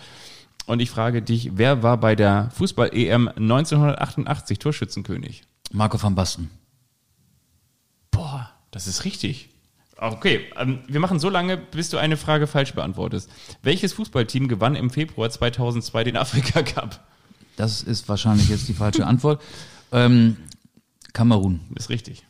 [0.66, 5.42] Und ich frage dich, wer war bei der Fußball-EM 1988 Torschützenkönig?
[5.72, 6.50] Marco van Basten.
[8.10, 9.48] Boah, das ist richtig.
[10.02, 13.30] Okay, ähm, wir machen so lange, bis du eine Frage falsch beantwortest.
[13.62, 17.06] Welches Fußballteam gewann im Februar 2002 den Afrika Cup?
[17.54, 19.40] Das ist wahrscheinlich jetzt die falsche Antwort.
[19.92, 20.38] Ähm,
[21.12, 21.60] Kamerun.
[21.76, 22.24] Ist richtig.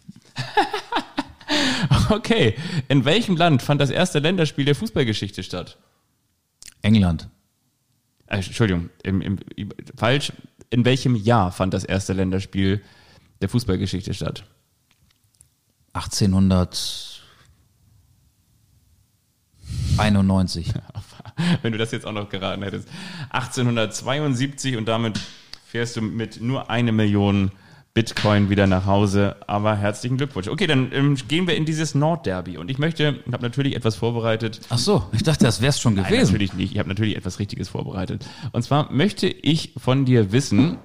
[2.10, 2.56] okay,
[2.88, 5.78] in welchem Land fand das erste Länderspiel der Fußballgeschichte statt?
[6.82, 7.30] England.
[8.26, 9.38] Äh, Entschuldigung, im, im,
[9.96, 10.34] falsch.
[10.68, 12.82] In welchem Jahr fand das erste Länderspiel
[13.40, 14.44] der Fußballgeschichte statt?
[19.98, 20.72] 1891.
[21.62, 22.88] Wenn du das jetzt auch noch geraten hättest.
[23.30, 25.18] 1872 und damit
[25.66, 27.50] fährst du mit nur eine Million
[27.94, 29.36] Bitcoin wieder nach Hause.
[29.46, 30.48] Aber herzlichen Glückwunsch.
[30.48, 32.56] Okay, dann ähm, gehen wir in dieses Nordderby.
[32.58, 34.60] Und ich möchte, ich habe natürlich etwas vorbereitet.
[34.70, 36.32] Ach so, ich dachte, das wär's schon Nein, gewesen.
[36.32, 36.72] natürlich nicht.
[36.72, 38.26] Ich habe natürlich etwas Richtiges vorbereitet.
[38.52, 40.78] Und zwar möchte ich von dir wissen,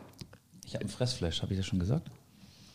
[0.65, 2.09] Ich habe einen Fressflash, habe ich das schon gesagt?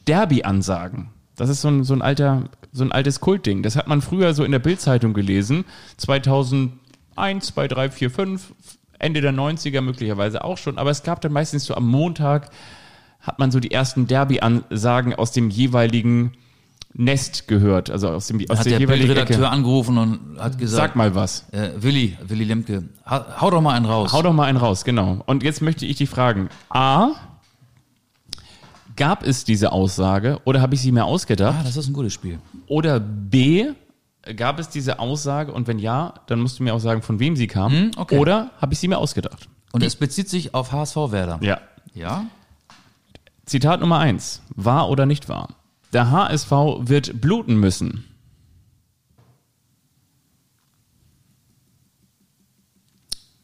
[0.07, 1.11] Derby-Ansagen.
[1.43, 3.64] Das ist so ein, so ein alter, so ein altes Kultding.
[3.64, 5.64] Das hat man früher so in der Bildzeitung gelesen.
[5.97, 8.55] 2001, 2, 3, 4, 5,
[9.01, 10.78] Ende der 90er möglicherweise auch schon.
[10.78, 12.51] Aber es gab dann meistens so am Montag
[13.20, 16.32] hat man so die ersten Derby-Ansagen aus dem jeweiligen
[16.95, 17.90] Nest gehört.
[17.90, 19.51] Also aus dem, aus Hat der der jeweiligen Bildredakteur Ecke.
[19.51, 21.49] angerufen und hat gesagt, Sag mal was.
[21.51, 24.12] äh, Willi, Willi Lemke, hau, hau doch mal einen raus.
[24.12, 25.24] Hau doch mal einen raus, genau.
[25.26, 26.51] Und jetzt möchte ich dich fragen.
[26.68, 27.11] A,
[28.97, 31.57] gab es diese Aussage oder habe ich sie mir ausgedacht?
[31.61, 32.38] ah, das ist ein gutes Spiel.
[32.66, 33.72] Oder B,
[34.36, 37.36] gab es diese Aussage und wenn ja, dann musst du mir auch sagen, von wem
[37.36, 37.90] sie kam.
[37.97, 38.18] okay.
[38.18, 39.49] Oder habe ich sie mir ausgedacht?
[39.72, 41.38] Und es bezieht sich auf HSV Werder.
[41.43, 41.61] Ja.
[41.95, 42.26] Ja?
[43.47, 44.43] Zitat Nummer eins.
[44.55, 45.57] Wahr oder nicht wahr?
[45.93, 48.05] Der HSV wird bluten müssen.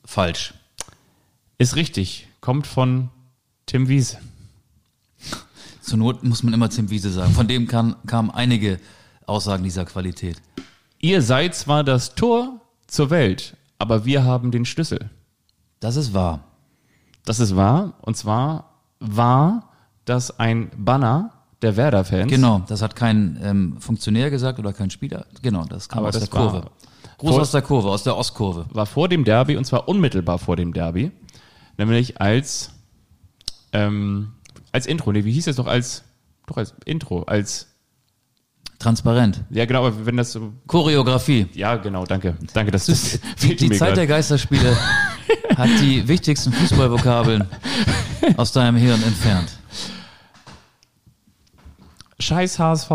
[0.05, 0.55] Falsch.
[1.59, 2.29] Ist richtig.
[2.41, 3.11] Kommt von
[3.67, 4.19] Tim Wiese.
[5.89, 7.33] Zur Not muss man immer Tim Wiese sagen.
[7.33, 8.79] Von dem kann, kamen einige
[9.27, 10.37] Aussagen dieser Qualität.
[11.01, 15.09] Ihr seid zwar das Tor zur Welt, aber wir haben den Schlüssel.
[15.81, 16.45] Das ist wahr.
[17.25, 17.95] Das ist wahr.
[18.03, 19.71] Und zwar war
[20.05, 21.33] das ein Banner
[21.63, 22.31] der Werder-Fans.
[22.31, 25.25] Genau, das hat kein ähm, Funktionär gesagt oder kein Spieler.
[25.41, 26.71] Genau, das kam Aber aus das der Kurve.
[27.19, 28.67] Groß Vor- aus der Kurve, aus der Ostkurve.
[28.71, 31.11] war vor dem Derby und zwar unmittelbar vor dem Derby,
[31.79, 32.71] nämlich als
[33.73, 34.33] ähm,
[34.73, 35.13] als Intro.
[35.13, 36.05] Nee, wie hieß es doch als
[36.47, 37.67] doch als Intro, als
[38.79, 39.45] Transparent.
[39.51, 41.49] ja genau, aber wenn das so Choreografie.
[41.53, 44.19] ja genau, danke, danke, dass das Die, die Zeit der grad.
[44.19, 44.77] Geisterspiele
[45.57, 47.47] hat die wichtigsten Fußballvokabeln
[48.37, 49.51] aus deinem Hirn entfernt.
[52.21, 52.91] Scheiß HSV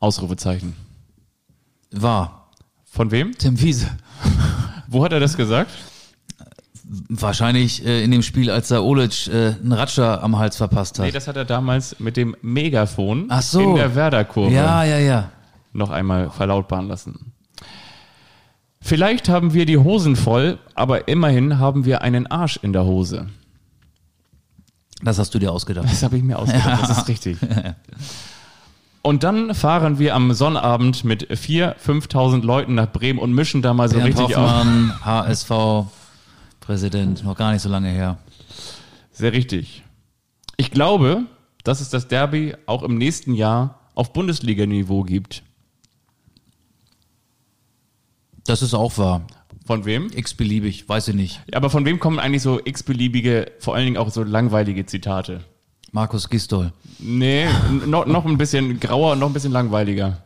[0.00, 0.74] Ausrufezeichen.
[1.90, 2.50] War
[2.84, 3.36] Von wem?
[3.36, 3.88] Tim Wiese.
[4.86, 5.70] Wo hat er das gesagt?
[7.10, 11.06] Wahrscheinlich äh, in dem Spiel, als der Olic äh, einen Ratscher am Hals verpasst hat.
[11.06, 13.60] Nee, das hat er damals mit dem Megafon so.
[13.60, 15.30] in der Werder-Kurve ja, ja, ja.
[15.74, 17.32] noch einmal verlautbaren lassen.
[18.80, 23.26] Vielleicht haben wir die Hosen voll, aber immerhin haben wir einen Arsch in der Hose.
[25.02, 25.86] Das hast du dir ausgedacht.
[25.90, 27.36] Das habe ich mir ausgedacht, das ist richtig.
[29.02, 33.74] Und dann fahren wir am Sonnabend mit 4.000, 5.000 Leuten nach Bremen und mischen da
[33.74, 34.42] mal so Bernd richtig auf.
[34.42, 34.92] Hoffmann,
[36.68, 38.18] HSV-Präsident, noch gar nicht so lange her.
[39.10, 39.82] Sehr richtig.
[40.56, 41.24] Ich glaube,
[41.64, 45.42] dass es das Derby auch im nächsten Jahr auf Bundesliga-Niveau gibt.
[48.44, 49.22] Das ist auch wahr.
[49.66, 50.10] Von wem?
[50.14, 51.40] X-beliebig, weiß ich nicht.
[51.52, 55.44] Aber von wem kommen eigentlich so x-beliebige, vor allen Dingen auch so langweilige Zitate?
[55.92, 56.72] Markus Gistol.
[56.98, 57.46] Nee,
[57.86, 60.22] noch, noch ein bisschen grauer und noch ein bisschen langweiliger.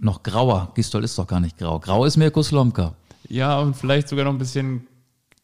[0.00, 0.72] Noch grauer.
[0.74, 1.78] Gistol ist doch gar nicht grau.
[1.78, 2.94] Grau ist Mirko Slomka.
[3.28, 4.86] Ja, und vielleicht sogar noch ein bisschen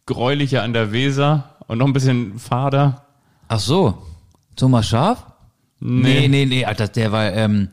[0.08, 3.02] gräulicher an der Weser und noch ein bisschen fader.
[3.46, 3.98] Ach so.
[4.56, 5.24] Thomas Schaf?
[5.80, 7.68] Nee, nee, nee, Alter, der war ähm,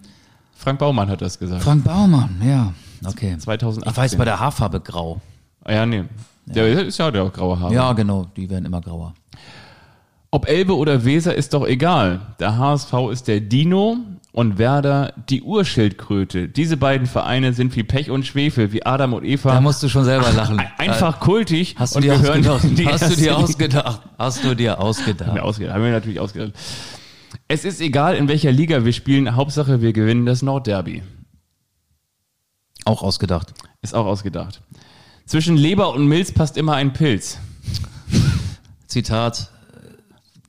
[0.56, 1.64] Frank Baumann hat das gesagt.
[1.64, 2.74] Frank Baumann, ja.
[3.04, 3.38] Okay.
[3.38, 3.92] 2018.
[3.92, 5.22] Ich weiß bei der Haarfarbe grau.
[5.64, 6.04] Ah, ja, nee.
[6.46, 7.74] Der ist ja der graue Haare.
[7.74, 9.16] Ja, genau, die werden immer grauer.
[10.30, 12.20] Ob Elbe oder Weser ist doch egal.
[12.40, 13.98] Der HSV ist der Dino
[14.36, 16.50] und Werder die Urschildkröte.
[16.50, 19.54] Diese beiden Vereine sind wie Pech und Schwefel, wie Adam und Eva.
[19.54, 20.60] Da musst du schon selber lachen.
[20.60, 21.76] Ein- Einfach kultig.
[21.80, 22.62] Hast du dir ausgedacht?
[22.86, 24.02] Hast du dir ausgedacht?
[24.18, 25.40] Hast du dir Haben wir ausgedacht?
[25.40, 25.74] ausgedacht.
[25.74, 26.52] Haben wir natürlich ausgedacht.
[27.48, 29.36] Es ist egal, in welcher Liga wir spielen.
[29.38, 31.02] Hauptsache, wir gewinnen das Nordderby.
[32.84, 33.54] Auch ausgedacht.
[33.82, 34.62] Ist auch ausgedacht.
[35.26, 37.38] Zwischen Leber und Milz passt immer ein Pilz.
[38.88, 39.50] Zitat,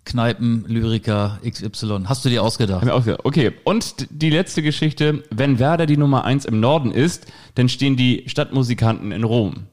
[0.07, 2.05] Kneipen-Lyriker XY.
[2.07, 2.87] Hast du dir ausgedacht?
[2.89, 5.23] Okay, und die letzte Geschichte.
[5.31, 7.27] Wenn Werder die Nummer eins im Norden ist,
[7.57, 9.67] dann stehen die Stadtmusikanten in Rom.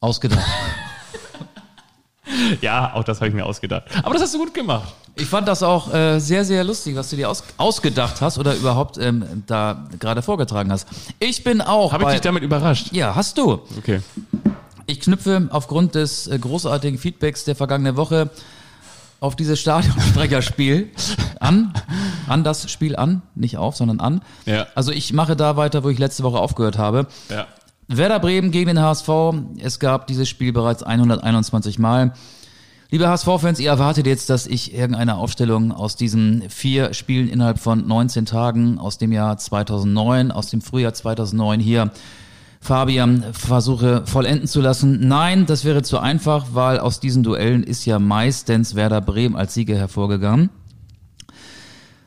[0.00, 0.44] Ausgedacht.
[2.60, 3.84] Ja, auch das habe ich mir ausgedacht.
[4.02, 4.94] Aber das hast du gut gemacht.
[5.16, 8.54] Ich fand das auch äh, sehr, sehr lustig, was du dir aus, ausgedacht hast oder
[8.54, 10.88] überhaupt ähm, da gerade vorgetragen hast.
[11.18, 11.92] Ich bin auch.
[11.92, 12.92] Habe ich dich damit überrascht?
[12.92, 13.60] ja, hast du.
[13.76, 14.00] Okay.
[14.86, 18.30] Ich knüpfe aufgrund des äh, großartigen Feedbacks der vergangenen Woche
[19.22, 20.90] auf dieses Stadionsprecherspiel
[21.40, 21.72] an,
[22.26, 24.20] an das Spiel an, nicht auf, sondern an.
[24.46, 24.66] Ja.
[24.74, 27.06] Also ich mache da weiter, wo ich letzte Woche aufgehört habe.
[27.30, 27.46] Ja.
[27.86, 29.08] Werder Bremen gegen den HSV.
[29.58, 32.14] Es gab dieses Spiel bereits 121 Mal.
[32.90, 37.86] Liebe HSV-Fans, ihr erwartet jetzt, dass ich irgendeine Aufstellung aus diesen vier Spielen innerhalb von
[37.86, 41.90] 19 Tagen aus dem Jahr 2009, aus dem Frühjahr 2009 hier
[42.62, 45.08] Fabian versuche vollenden zu lassen.
[45.08, 49.54] Nein, das wäre zu einfach, weil aus diesen Duellen ist ja meistens Werder Bremen als
[49.54, 50.48] Sieger hervorgegangen.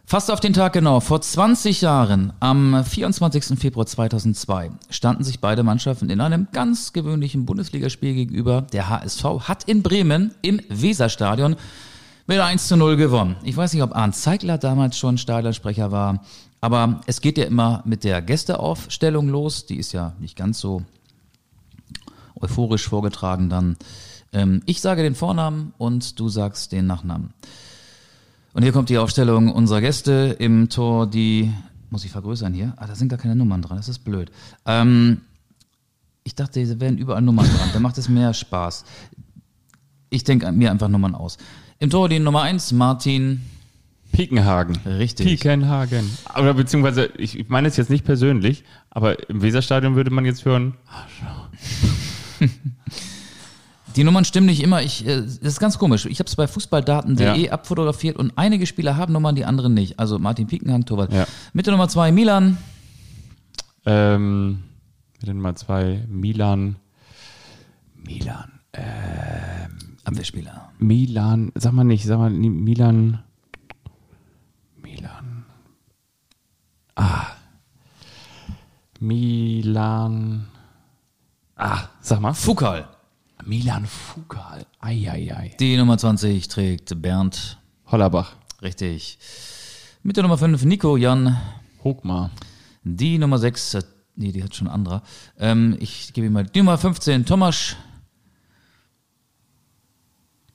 [0.06, 3.60] Fast auf den Tag genau, vor 20 Jahren, am 24.
[3.60, 8.62] Februar 2002, standen sich beide Mannschaften in einem ganz gewöhnlichen Bundesligaspiel gegenüber.
[8.62, 11.58] Der HSV hat in Bremen im Weserstadion
[12.28, 13.36] mit 1 zu 0 gewonnen.
[13.44, 16.24] Ich weiß nicht, ob Arndt Zeigler damals schon Stadionsprecher war,
[16.60, 19.66] aber es geht ja immer mit der Gästeaufstellung los.
[19.66, 20.84] Die ist ja nicht ganz so
[22.40, 23.78] euphorisch vorgetragen dann.
[24.34, 27.34] Ähm, ich sage den Vornamen und du sagst den Nachnamen.
[28.54, 31.54] Und hier kommt die Aufstellung unserer Gäste im Tor, die,
[31.90, 32.74] muss ich vergrößern hier?
[32.78, 34.32] Ah, da sind gar keine Nummern dran, das ist blöd.
[34.66, 35.22] Ähm,
[36.24, 38.86] ich dachte, da wären überall Nummern dran, da macht es mehr Spaß.
[40.10, 41.38] Ich denke mir einfach Nummern aus.
[41.80, 43.42] Im Tor die Nummer 1, Martin.
[44.12, 44.78] Piekenhagen.
[44.86, 45.26] Richtig.
[45.28, 46.10] Piekenhagen.
[46.38, 50.46] Oder beziehungsweise, ich, ich meine es jetzt nicht persönlich, aber im Weserstadion würde man jetzt
[50.46, 50.76] hören,
[53.96, 54.82] Die Nummern stimmen nicht immer.
[54.82, 56.06] Ich, äh, das ist ganz komisch.
[56.06, 57.52] Ich habe es bei fußballdaten.de Ja.
[57.52, 60.00] abfotografiert und einige Spieler haben Nummern, die anderen nicht.
[60.00, 61.14] Also Martin Piekenhang, Torwart.
[61.14, 61.26] Ja.
[61.54, 62.58] Mitte Nummer 2, Milan.
[63.86, 64.64] ähm,
[65.20, 66.76] mit den Nummer zwei, Milan.
[67.96, 68.52] Milan.
[70.06, 70.72] Abwehrspieler.
[70.80, 73.24] Milan, sag mal nicht, sag mal Milan.
[74.82, 75.45] Milan.
[76.95, 77.28] Ah.
[78.99, 80.47] Milan.
[81.56, 82.34] Ah, sag mal.
[82.34, 82.88] Fukal.
[83.45, 84.66] Milan Fugal.
[84.80, 85.56] Eieiei.
[85.60, 87.58] Die Nummer 20 trägt Bernd.
[87.88, 88.36] Hollerbach.
[88.62, 89.20] Richtig.
[90.03, 91.38] Mit der Nummer 5 Nico Jan.
[91.84, 92.32] Hogmar.
[92.84, 93.84] Die Nummer 6, äh,
[94.16, 95.03] nee, die hat schon anderer.
[95.39, 97.76] Ähm, ich gebe ihm mal die Nummer 15 Thomas.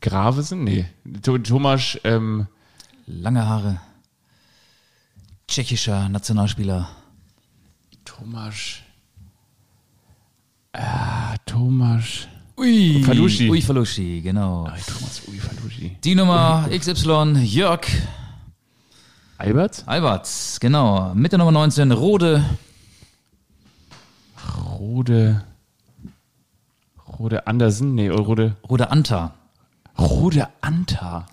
[0.00, 0.64] Gravesen?
[0.64, 0.86] Nee.
[1.22, 2.46] Tho- Thomas, ähm,
[3.06, 3.80] Lange Haare.
[5.48, 6.88] Tschechischer Nationalspieler.
[8.04, 8.78] Thomas.
[10.72, 12.28] Ah, Thomas.
[12.56, 13.02] Ui.
[13.04, 13.50] Falushi.
[13.50, 14.66] Ui Falushi, genau.
[14.66, 15.96] Ay, Thomas Uifalushi.
[16.04, 17.80] Die Nummer XY Jörg
[19.38, 19.82] Albert?
[19.86, 21.14] Alberts, genau.
[21.14, 22.44] Mit der Nummer 19 Rode.
[24.78, 25.42] Rode.
[27.18, 27.94] Rode Andersen?
[27.94, 28.56] Nee, Rode.
[28.68, 29.34] Rode Anta.
[30.00, 31.26] Rode Anta.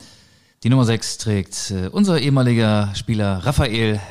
[0.64, 4.02] Die Nummer 6 trägt äh, unser ehemaliger Spieler Raphael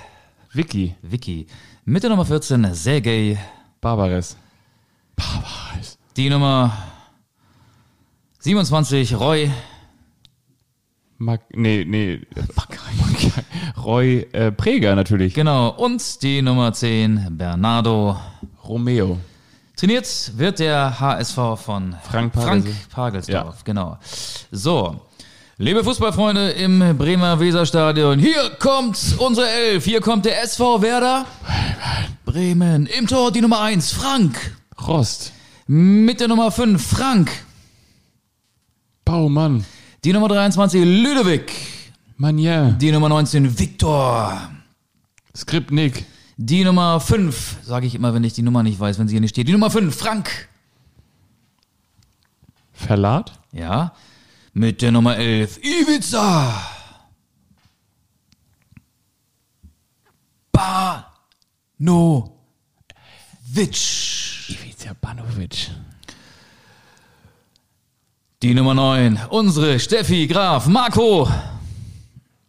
[0.51, 0.97] Vicky.
[1.03, 1.47] Vicky.
[1.85, 3.39] Mit der Nummer 14 Sergej.
[3.83, 4.39] Barbares.
[5.15, 5.99] Barbares.
[6.17, 6.73] Die Nummer
[8.39, 9.51] 27 Roy.
[11.19, 12.23] Mag, nee, nee.
[13.85, 15.35] Roy äh, Preger natürlich.
[15.35, 15.69] Genau.
[15.69, 18.19] Und die Nummer 10 Bernardo.
[18.65, 19.19] Romeo.
[19.77, 23.57] Trainiert wird der HSV von Frank Frank Pagelsdorf.
[23.57, 23.63] Ja.
[23.63, 23.99] Genau.
[24.51, 25.03] So.
[25.59, 31.27] Liebe Fußballfreunde im Bremer Weserstadion, hier kommt unsere Elf, hier kommt der SV Werder
[32.25, 32.87] Bremen.
[32.87, 34.57] Im Tor die Nummer 1, Frank.
[34.87, 35.33] Rost.
[35.67, 37.31] Mit der Nummer 5, Frank.
[39.05, 39.65] Baumann.
[40.05, 41.53] Die Nummer 23, Ludovic.
[42.17, 42.75] Manier.
[42.81, 44.51] Die Nummer 19, Viktor.
[45.37, 46.07] Skripnik.
[46.39, 49.23] Die Nummer 5, sage ich immer, wenn ich die Nummer nicht weiß, wenn sie hier
[49.23, 49.49] nicht steht.
[49.49, 50.49] Die Nummer 5, Frank.
[52.75, 53.33] Verlat.
[53.53, 53.95] Ja.
[54.53, 56.61] Mit der Nummer 11, Ivica.
[60.53, 62.31] Banovic.
[64.49, 65.71] Ivica Banovic.
[68.43, 71.31] Die Nummer 9, unsere Steffi Graf, Marco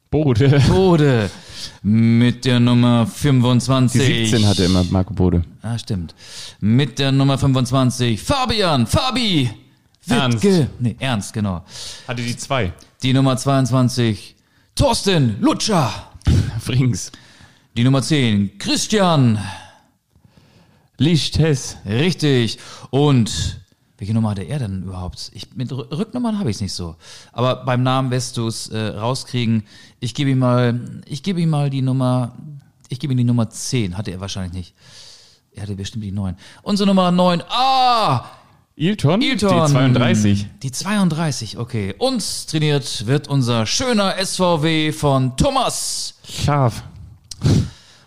[0.09, 0.61] Bode.
[0.67, 1.31] Bode.
[1.83, 4.01] Mit der Nummer 25.
[4.01, 5.43] Die 17 hatte immer Marco Bode.
[5.61, 6.15] Ah, stimmt.
[6.59, 9.49] Mit der Nummer 25, Fabian, Fabi.
[10.09, 10.43] Ernst.
[10.43, 10.69] Wittke.
[10.79, 11.63] Nee, Ernst, genau.
[12.07, 12.71] Hatte die zwei.
[13.03, 14.35] Die Nummer 22,
[14.75, 15.91] Thorsten Lutscher.
[16.59, 17.11] Frings.
[17.75, 19.39] Die Nummer 10, Christian.
[20.97, 21.77] Lichtes.
[21.85, 22.57] Richtig.
[22.89, 23.59] Und
[23.97, 25.31] welche Nummer hatte er denn überhaupt?
[25.33, 26.95] Ich, mit Rü- Rücknummern habe ich es nicht so.
[27.31, 29.63] Aber beim Namen wirst du es äh, rauskriegen.
[29.99, 32.33] Ich gebe ihm mal, ich gebe ihm mal die Nummer,
[32.89, 33.97] ich gebe ihm die Nummer 10.
[33.97, 34.73] Hatte er wahrscheinlich nicht.
[35.53, 36.35] Er hatte bestimmt die 9.
[36.61, 37.41] Unsere Nummer 9.
[37.49, 38.25] Ah!
[38.75, 39.23] Ilton?
[39.23, 39.65] Ilton.
[39.65, 40.45] Die 32.
[40.61, 41.95] Die 32, okay.
[41.97, 46.13] Uns trainiert wird unser schöner SVW von Thomas.
[46.29, 46.83] Scharf.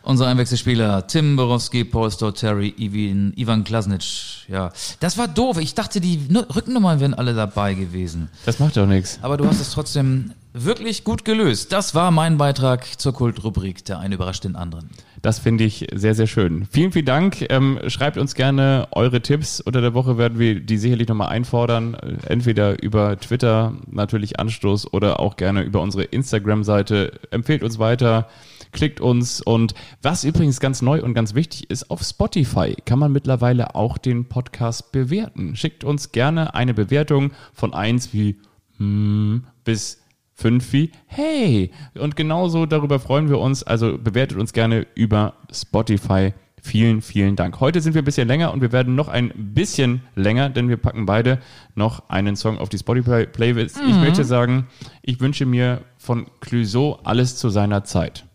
[0.02, 4.02] Unser Einwechselspieler Tim Borowski, Paul Stoll, Terry, Ivan, Ivan Klasnic.
[4.48, 5.58] Ja, das war doof.
[5.58, 8.28] Ich dachte, die Nu- Rückennummern wären alle dabei gewesen.
[8.46, 9.18] Das macht doch nichts.
[9.22, 11.70] Aber du hast es trotzdem wirklich gut gelöst.
[11.70, 13.84] Das war mein Beitrag zur Kultrubrik.
[13.84, 14.88] Der eine überrascht den anderen.
[15.22, 16.66] Das finde ich sehr, sehr schön.
[16.70, 17.44] Vielen, vielen Dank.
[17.50, 19.60] Ähm, schreibt uns gerne eure Tipps.
[19.60, 21.94] Unter der Woche werden wir die sicherlich nochmal einfordern.
[22.26, 27.12] Entweder über Twitter, natürlich Anstoß, oder auch gerne über unsere Instagram-Seite.
[27.30, 28.28] Empfehlt uns weiter,
[28.72, 29.40] klickt uns.
[29.40, 33.98] Und was übrigens ganz neu und ganz wichtig ist, auf Spotify kann man mittlerweile auch
[33.98, 35.56] den Podcast bewerten.
[35.56, 38.36] Schickt uns gerne eine Bewertung von eins wie
[38.78, 40.00] hm, bis
[40.34, 41.70] fünf wie hey.
[41.98, 43.62] Und genauso darüber freuen wir uns.
[43.62, 46.32] Also bewertet uns gerne über Spotify.
[46.62, 47.60] Vielen, vielen Dank.
[47.60, 50.76] Heute sind wir ein bisschen länger und wir werden noch ein bisschen länger, denn wir
[50.76, 51.38] packen beide
[51.74, 53.80] noch einen Song auf die Spotify-Playlist.
[53.88, 54.66] Ich möchte sagen,
[55.00, 58.26] ich wünsche mir von Clouseau alles zu seiner Zeit.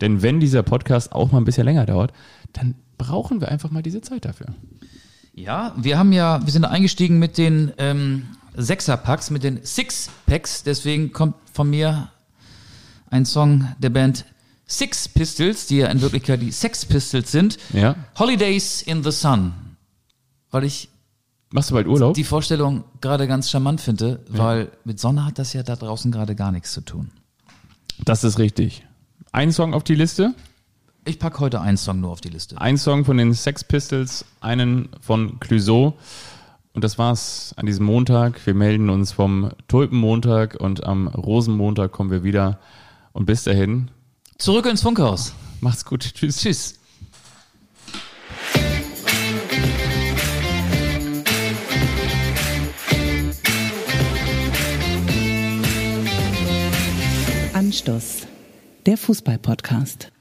[0.00, 2.12] Denn wenn dieser Podcast auch mal ein bisschen länger dauert,
[2.52, 4.46] dann brauchen wir einfach mal diese Zeit dafür.
[5.34, 8.24] Ja, wir haben ja, wir sind eingestiegen mit den ähm,
[8.56, 10.62] Sechser-Packs, mit den Six-Packs.
[10.62, 12.10] Deswegen kommt von mir
[13.10, 14.24] ein Song der Band
[14.66, 17.58] Six Pistols, die ja in Wirklichkeit die Sex Pistols sind.
[17.72, 17.96] Ja.
[18.18, 19.52] Holidays in the Sun.
[20.50, 20.88] Weil ich
[21.50, 22.14] Machst du bald Urlaub?
[22.14, 26.34] die Vorstellung gerade ganz charmant finde, weil mit Sonne hat das ja da draußen gerade
[26.34, 27.10] gar nichts zu tun.
[28.04, 28.84] Das ist richtig.
[29.34, 30.32] Ein Song auf die Liste.
[31.04, 32.60] Ich packe heute einen Song nur auf die Liste.
[32.60, 35.98] Ein Song von den Sex Pistols, einen von Clouseau.
[36.72, 38.46] Und das war's an diesem Montag.
[38.46, 42.60] Wir melden uns vom Tulpenmontag und am Rosenmontag kommen wir wieder.
[43.12, 43.90] Und bis dahin,
[44.38, 45.34] Zurück ins Funkhaus.
[45.60, 46.14] macht's gut.
[46.14, 46.36] Tschüss.
[46.36, 46.78] Tschüss.
[57.52, 58.28] Anstoß,
[58.86, 60.13] der Fußball-Podcast.